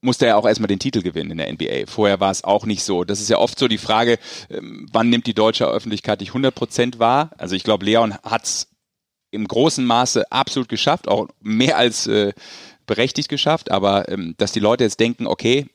[0.01, 1.87] musste er auch erstmal den Titel gewinnen in der NBA.
[1.91, 3.03] Vorher war es auch nicht so.
[3.03, 4.19] Das ist ja oft so die Frage,
[4.51, 7.31] ähm, wann nimmt die deutsche Öffentlichkeit dich 100% wahr?
[7.39, 8.67] Also ich glaube, Leon hat es
[9.31, 12.33] im großen Maße absolut geschafft, auch mehr als äh,
[12.85, 15.65] berechtigt geschafft, aber ähm, dass die Leute jetzt denken, okay,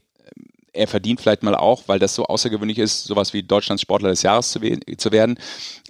[0.77, 4.23] er verdient vielleicht mal auch, weil das so außergewöhnlich ist, sowas wie Deutschlands Sportler des
[4.23, 4.61] Jahres zu,
[4.97, 5.39] zu werden.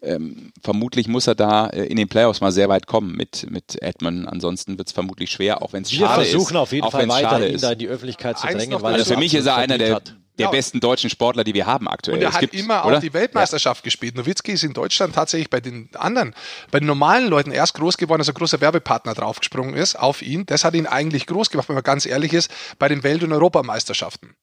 [0.03, 3.83] Ähm, vermutlich muss er da äh, in den Playoffs mal sehr weit kommen mit, mit
[3.83, 4.29] Edmund.
[4.29, 6.33] Ansonsten wird es vermutlich schwer, auch wenn es schade ist.
[6.33, 8.81] Wir versuchen auf jeden Fall weiter, ihn da in die Öffentlichkeit zu drängen.
[8.83, 10.01] Weil also für mich ist er einer der,
[10.39, 10.51] der ja.
[10.51, 12.19] besten deutschen Sportler, die wir haben aktuell.
[12.19, 12.97] Und er es hat gibt, immer oder?
[12.97, 13.85] auch die Weltmeisterschaft ja.
[13.85, 14.17] gespielt.
[14.17, 16.35] Nowitzki ist in Deutschland tatsächlich bei den anderen,
[16.71, 20.47] bei den normalen Leuten erst groß geworden, als ein großer Werbepartner draufgesprungen ist auf ihn.
[20.47, 23.33] Das hat ihn eigentlich groß gemacht, wenn man ganz ehrlich ist, bei den Welt- und
[23.33, 24.37] Europameisterschaften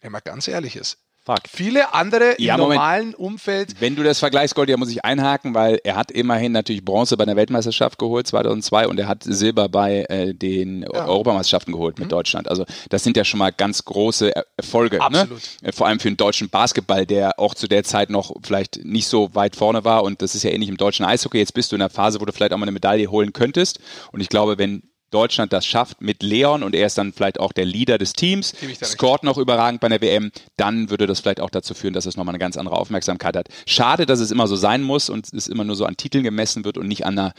[0.00, 0.98] wenn man ganz ehrlich ist.
[1.28, 1.40] Fuck.
[1.46, 2.78] Viele andere ja, im Moment.
[2.78, 3.74] normalen Umfeld.
[3.80, 7.18] Wenn du das vergleichst, Gold, ja muss ich einhaken, weil er hat immerhin natürlich Bronze
[7.18, 11.04] bei der Weltmeisterschaft geholt 2002 und er hat Silber bei äh, den ja.
[11.06, 12.12] Europameisterschaften geholt mit mhm.
[12.12, 12.48] Deutschland.
[12.48, 14.96] Also das sind ja schon mal ganz große Erfolge.
[14.96, 15.02] Ne?
[15.02, 15.42] Absolut.
[15.60, 15.72] Ne?
[15.74, 19.34] Vor allem für den deutschen Basketball, der auch zu der Zeit noch vielleicht nicht so
[19.34, 21.36] weit vorne war und das ist ja ähnlich im deutschen Eishockey.
[21.36, 23.80] Jetzt bist du in einer Phase, wo du vielleicht auch mal eine Medaille holen könntest
[24.12, 27.52] und ich glaube, wenn Deutschland das schafft mit Leon und er ist dann vielleicht auch
[27.52, 31.50] der Leader des Teams, scored noch überragend bei der WM, dann würde das vielleicht auch
[31.50, 33.48] dazu führen, dass es nochmal eine ganz andere Aufmerksamkeit hat.
[33.66, 36.64] Schade, dass es immer so sein muss und es immer nur so an Titeln gemessen
[36.64, 37.32] wird und nicht an einer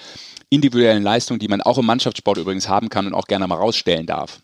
[0.50, 4.06] individuellen Leistung, die man auch im Mannschaftssport übrigens haben kann und auch gerne mal rausstellen
[4.06, 4.42] darf.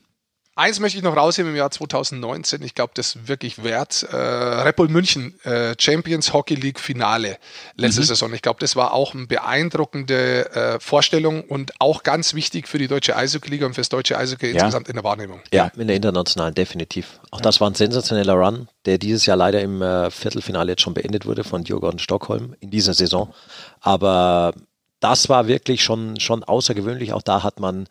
[0.58, 2.62] Eins möchte ich noch rausheben im Jahr 2019.
[2.62, 4.03] Ich glaube, das ist wirklich wert.
[4.10, 7.38] Äh, Red Bull München, äh, Champions Hockey League Finale
[7.76, 8.06] letzte mhm.
[8.06, 8.34] Saison.
[8.34, 12.88] Ich glaube, das war auch eine beeindruckende äh, Vorstellung und auch ganz wichtig für die
[12.88, 14.53] deutsche Eishockey-Liga und für das deutsche Eishockey ja.
[14.53, 15.41] insgesamt in der Wahrnehmung.
[15.51, 17.20] Ja, in der internationalen, definitiv.
[17.32, 20.93] Auch das war ein sensationeller Run, der dieses Jahr leider im äh, Viertelfinale jetzt schon
[20.93, 23.34] beendet wurde von Djurgården Stockholm in dieser Saison.
[23.82, 24.53] Aber
[25.01, 27.12] das war wirklich schon, schon außergewöhnlich.
[27.12, 27.88] Auch da hat man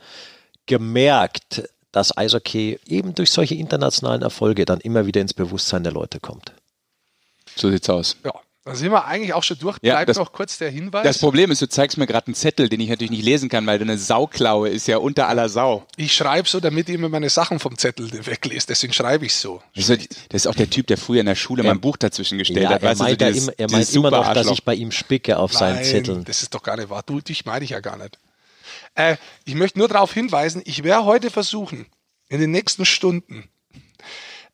[0.67, 6.19] gemerkt, dass Eishockey eben durch solche internationalen Erfolge dann immer wieder ins Bewusstsein der Leute
[6.19, 6.53] kommt.
[7.55, 8.17] So sieht's aus.
[8.25, 8.33] Ja.
[8.67, 9.77] Da sind wir eigentlich auch schon durch.
[9.83, 11.05] Ja, Bleibt das, noch kurz der Hinweis.
[11.05, 13.67] Das Problem ist, du zeigst mir gerade einen Zettel, den ich natürlich nicht lesen kann,
[13.67, 15.87] weil deine Sauklaue ist ja unter aller Sau.
[15.99, 18.71] Ich schreibe so, damit ihr immer meine Sachen vom Zettel weglest.
[18.71, 19.63] Deswegen schreibe ich so.
[19.77, 21.99] Das ist, das ist, auch der Typ, der früher in der Schule er, mein Buch
[21.99, 22.83] dazwischen gestellt ja, hat.
[22.83, 25.75] Er meint, du, dieses, er meint immer noch, dass ich bei ihm spicke auf Nein,
[25.75, 26.25] seinen Zetteln.
[26.25, 27.03] Das ist doch gar nicht wahr.
[27.05, 28.19] Du, dich meine ich ja gar nicht.
[28.95, 31.87] Äh, ich möchte nur darauf hinweisen, ich werde heute versuchen,
[32.29, 33.49] in den nächsten Stunden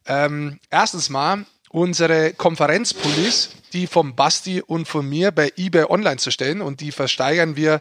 [0.06, 6.30] ähm, erstens mal unsere Konferenzpullis, die vom Basti und von mir bei eBay online zu
[6.30, 7.80] stellen und die versteigern wir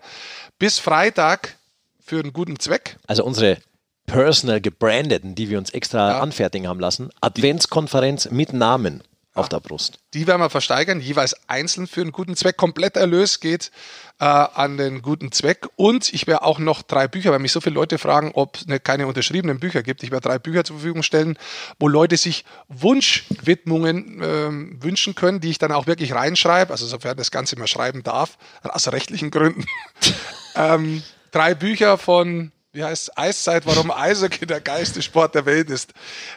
[0.60, 1.58] bis Freitag
[2.00, 2.98] für einen guten Zweck.
[3.08, 3.58] Also unsere
[4.06, 6.20] personal gebrandeten, die wir uns extra ja.
[6.20, 9.04] anfertigen haben lassen, Adventskonferenz mit Namen
[9.40, 10.00] auf der Brust.
[10.14, 12.58] Die werden wir versteigern, jeweils einzeln für einen guten Zweck.
[12.58, 13.72] Komplett Erlös geht
[14.20, 15.68] äh, an den guten Zweck.
[15.76, 18.68] Und ich werde auch noch drei Bücher, weil mich so viele Leute fragen, ob es
[18.68, 20.04] ne, keine unterschriebenen Bücher gibt.
[20.04, 21.38] Ich werde drei Bücher zur Verfügung stellen,
[21.80, 27.18] wo Leute sich Wunschwidmungen äh, wünschen können, die ich dann auch wirklich reinschreibe, also sofern
[27.18, 29.66] das Ganze mal schreiben darf, aus rechtlichen Gründen.
[30.56, 35.94] ähm, drei Bücher von wie heißt Eiszeit, warum Eishockey der geilste Sport der Welt ist.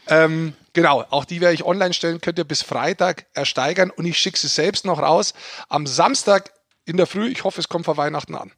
[0.09, 4.18] Ähm, genau, auch die werde ich online stellen, könnt ihr bis Freitag ersteigern und ich
[4.18, 5.34] schicke sie selbst noch raus.
[5.68, 6.53] Am Samstag
[6.84, 8.51] in der Früh, ich hoffe, es kommt vor Weihnachten an.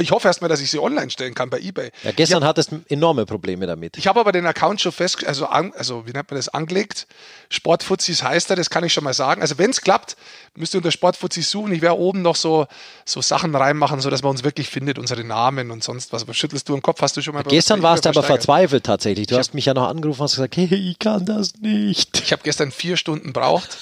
[0.00, 1.90] Ich hoffe erstmal, dass ich sie online stellen kann bei eBay.
[2.02, 3.96] Ja, gestern hab, hattest du enorme Probleme damit.
[3.96, 7.06] Ich habe aber den Account schon fest, also, an, also wie nennt man das, angelegt.
[7.50, 9.42] Sportfuzis heißt er, das kann ich schon mal sagen.
[9.42, 10.16] Also wenn es klappt,
[10.54, 11.72] müsst ihr unter Sportfuzis suchen.
[11.72, 12.66] Ich werde oben noch so,
[13.04, 16.22] so Sachen reinmachen, sodass man uns wirklich findet, unsere Namen und sonst was.
[16.22, 17.40] Aber schüttelst du den Kopf, hast du schon mal...
[17.40, 19.26] Ja, gestern warst du aber verzweifelt tatsächlich.
[19.26, 22.20] Du ich hast mich ja noch angerufen und hast gesagt, hey, ich kann das nicht.
[22.20, 23.78] Ich habe gestern vier Stunden braucht.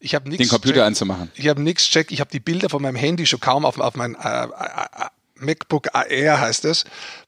[0.00, 0.42] Ich habe nichts...
[0.42, 0.86] Den Computer check.
[0.86, 1.30] anzumachen.
[1.34, 2.10] Ich habe nichts check.
[2.10, 4.14] Ich habe die Bilder von meinem Handy schon kaum auf, auf mein...
[4.14, 5.06] Äh, äh, äh
[5.42, 6.84] MacBook Air heißt es,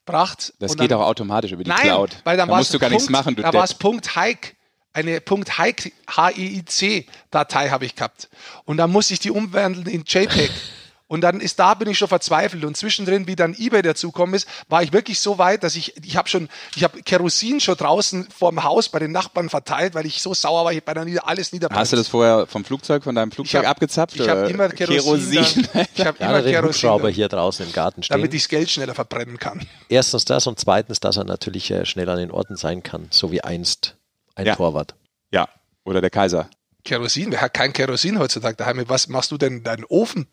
[0.07, 0.55] bracht.
[0.59, 2.17] Das geht dann, auch automatisch über die nein, Cloud.
[2.25, 3.37] Weil dann da musst du gar Punkt, nichts machen.
[3.37, 4.55] Du da war es Punkt Hike.
[4.93, 8.29] Eine Punkt HEIC-Datei habe ich gehabt.
[8.65, 10.53] Und dann musste ich die umwandeln in JPEG.
[11.07, 14.49] Und dann ist da bin ich schon verzweifelt und zwischendrin, wie dann eBay dazukommen ist,
[14.69, 18.29] war ich wirklich so weit, dass ich ich habe schon ich habe Kerosin schon draußen
[18.35, 21.53] vorm Haus bei den Nachbarn verteilt, weil ich so sauer war, ich bei nieder, alles
[21.53, 21.79] niederbrennt.
[21.79, 24.17] Hast du das vorher vom Flugzeug von deinem Flugzeug ich hab, abgezapft?
[24.19, 25.43] Ich habe immer Kerosin.
[25.43, 25.69] Kerosin.
[25.73, 27.09] Dann, ich habe immer Kerosin.
[27.11, 28.17] hier draußen im Garten stehen.
[28.17, 29.61] Damit ich das Geld schneller verbrennen kann.
[29.91, 33.31] Erstens das und zweitens, dass er natürlich äh, schnell an den Orten sein kann, so
[33.31, 33.97] wie einst
[34.35, 34.57] ein ja.
[34.57, 34.95] Torwart.
[35.31, 35.49] Ja,
[35.85, 36.49] oder der Kaiser.
[36.83, 38.83] Kerosin, wer hat kein Kerosin heutzutage daheim?
[38.89, 40.27] Was machst du denn in deinen Ofen?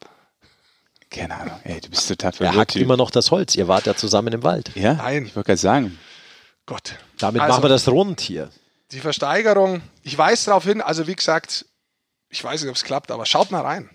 [1.12, 2.56] Keine Ahnung, ey, du bist total verwirrt.
[2.56, 3.56] Er hackt immer noch das Holz.
[3.56, 4.72] Ihr wart ja zusammen im Wald.
[4.76, 5.26] Ja, Nein.
[5.26, 6.00] ich wollte gerade sagen.
[6.66, 6.96] Gott.
[7.20, 8.50] Damit also, machen wir das rund hier.
[8.92, 11.66] Die Versteigerung, ich weise darauf hin, also wie gesagt,
[12.30, 13.90] ich weiß nicht, ob es klappt, aber schaut mal rein.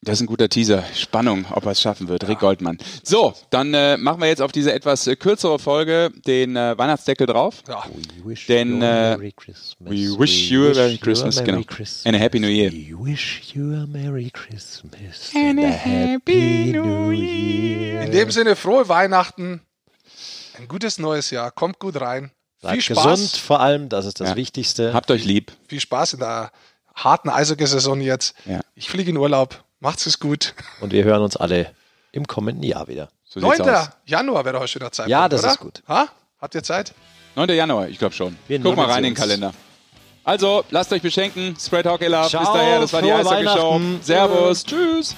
[0.00, 0.84] Das ist ein guter Teaser.
[0.94, 2.22] Spannung, ob er es schaffen wird.
[2.22, 2.28] Ja.
[2.28, 2.78] Rick Goldmann.
[3.02, 7.26] So, dann äh, machen wir jetzt auf diese etwas äh, kürzere Folge den äh, Weihnachtsdeckel
[7.26, 7.64] drauf.
[7.66, 7.82] Ja.
[8.46, 9.16] Denn äh,
[9.80, 11.62] we wish you a Merry Christmas, genau.
[11.62, 12.06] Christmas.
[12.06, 12.70] And a Happy New Year.
[12.70, 18.02] We wish you a Merry Christmas and a Happy New Year.
[18.02, 19.62] In dem Sinne, frohe Weihnachten,
[20.58, 22.30] ein gutes neues Jahr, kommt gut rein.
[22.60, 23.20] Bleibt Viel Spaß.
[23.20, 24.36] gesund vor allem, das ist das ja.
[24.36, 24.94] Wichtigste.
[24.94, 25.52] Habt euch lieb.
[25.66, 26.52] Viel Spaß in der
[26.94, 28.34] harten Eishockey-Saison jetzt.
[28.46, 28.60] Ja.
[28.76, 29.64] Ich fliege in Urlaub.
[29.80, 30.54] Macht's es gut.
[30.80, 31.74] Und wir hören uns alle
[32.12, 33.10] im kommenden Jahr wieder.
[33.24, 33.58] So 9.
[34.06, 35.10] Januar wäre doch ein schöner Zeitpunkt.
[35.10, 35.52] Ja, das oder?
[35.52, 35.82] ist gut.
[35.86, 36.08] Ha?
[36.40, 36.94] Habt ihr Zeit?
[37.36, 37.48] 9.
[37.50, 38.36] Januar, ich glaube schon.
[38.48, 39.52] Wir Guck mal rein in den Kalender.
[40.24, 41.56] Also, lasst euch beschenken.
[41.58, 42.28] Spread Hockey Love.
[42.28, 43.80] Ciao, Bis daher, das war die Eishockey Show.
[44.02, 44.64] Servus.
[44.64, 45.14] Tschüss.